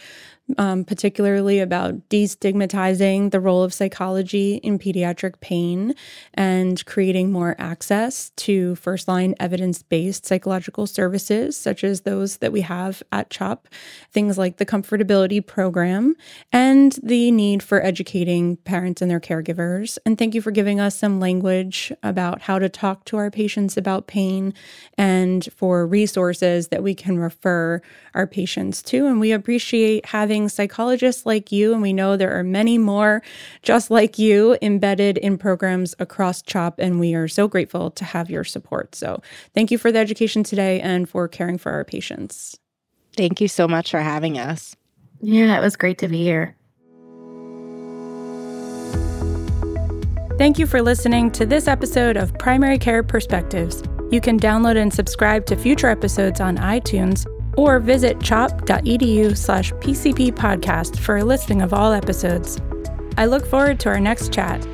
um, 0.57 0.83
particularly 0.83 1.59
about 1.59 2.09
destigmatizing 2.09 3.31
the 3.31 3.39
role 3.39 3.63
of 3.63 3.73
psychology 3.73 4.55
in 4.55 4.79
pediatric 4.79 5.39
pain 5.41 5.95
and 6.33 6.85
creating 6.85 7.31
more 7.31 7.55
access 7.59 8.31
to 8.31 8.75
first 8.75 9.07
line 9.07 9.35
evidence 9.39 9.81
based 9.83 10.25
psychological 10.25 10.87
services, 10.87 11.57
such 11.57 11.83
as 11.83 12.01
those 12.01 12.37
that 12.37 12.51
we 12.51 12.61
have 12.61 13.03
at 13.11 13.29
CHOP, 13.29 13.67
things 14.11 14.37
like 14.37 14.57
the 14.57 14.65
Comfort 14.65 15.01
Ability 15.01 15.41
Program, 15.41 16.15
and 16.51 16.97
the 17.03 17.31
need 17.31 17.63
for 17.63 17.83
educating 17.83 18.57
parents 18.57 19.01
and 19.01 19.09
their 19.09 19.19
caregivers. 19.19 19.97
And 20.05 20.17
thank 20.17 20.35
you 20.35 20.41
for 20.41 20.51
giving 20.51 20.79
us 20.79 20.97
some 20.97 21.19
language 21.19 21.91
about 22.03 22.41
how 22.41 22.59
to 22.59 22.69
talk 22.69 23.05
to 23.05 23.17
our 23.17 23.31
patients 23.31 23.77
about 23.77 24.07
pain 24.07 24.53
and 24.97 25.47
for 25.55 25.85
resources 25.87 26.69
that 26.69 26.83
we 26.83 26.95
can 26.95 27.17
refer 27.17 27.81
our 28.13 28.27
patients 28.27 28.81
to. 28.83 29.07
And 29.07 29.19
we 29.19 29.31
appreciate 29.31 30.05
having 30.41 30.49
psychologists 30.49 31.25
like 31.25 31.51
you, 31.51 31.71
and 31.71 31.81
we 31.81 31.93
know 31.93 32.17
there 32.17 32.37
are 32.37 32.43
many 32.43 32.77
more 32.77 33.21
just 33.61 33.91
like 33.91 34.17
you 34.17 34.57
embedded 34.61 35.17
in 35.19 35.37
programs 35.37 35.93
across 35.99 36.41
CHOP, 36.41 36.79
and 36.79 36.99
we 36.99 37.13
are 37.13 37.27
so 37.27 37.47
grateful 37.47 37.91
to 37.91 38.03
have 38.03 38.29
your 38.29 38.43
support. 38.43 38.95
So 38.95 39.21
thank 39.53 39.69
you 39.69 39.77
for 39.77 39.91
the 39.91 39.99
education 39.99 40.43
today 40.43 40.81
and 40.81 41.07
for 41.07 41.27
caring 41.27 41.59
for 41.59 41.71
our 41.71 41.85
patients. 41.85 42.57
Thank 43.15 43.39
you 43.39 43.47
so 43.47 43.67
much 43.67 43.91
for 43.91 43.99
having 43.99 44.39
us. 44.39 44.75
Yeah, 45.21 45.55
it 45.57 45.61
was 45.61 45.75
great 45.75 45.99
to 45.99 46.07
be 46.07 46.23
here. 46.23 46.55
Thank 50.39 50.57
you 50.57 50.65
for 50.65 50.81
listening 50.81 51.29
to 51.33 51.45
this 51.45 51.67
episode 51.67 52.17
of 52.17 52.35
Primary 52.39 52.79
Care 52.79 53.03
Perspectives. 53.03 53.83
You 54.09 54.19
can 54.19 54.39
download 54.39 54.75
and 54.75 54.91
subscribe 54.91 55.45
to 55.45 55.55
future 55.55 55.87
episodes 55.87 56.41
on 56.41 56.57
iTunes 56.57 57.27
or 57.61 57.79
visit 57.79 58.19
chop.edu 58.21 59.37
slash 59.37 59.71
PCP 59.73 60.31
podcast 60.31 60.97
for 60.97 61.17
a 61.17 61.23
listing 61.23 61.61
of 61.61 61.73
all 61.73 61.93
episodes. 61.93 62.59
I 63.17 63.25
look 63.25 63.45
forward 63.45 63.79
to 63.81 63.89
our 63.89 63.99
next 63.99 64.33
chat. 64.33 64.65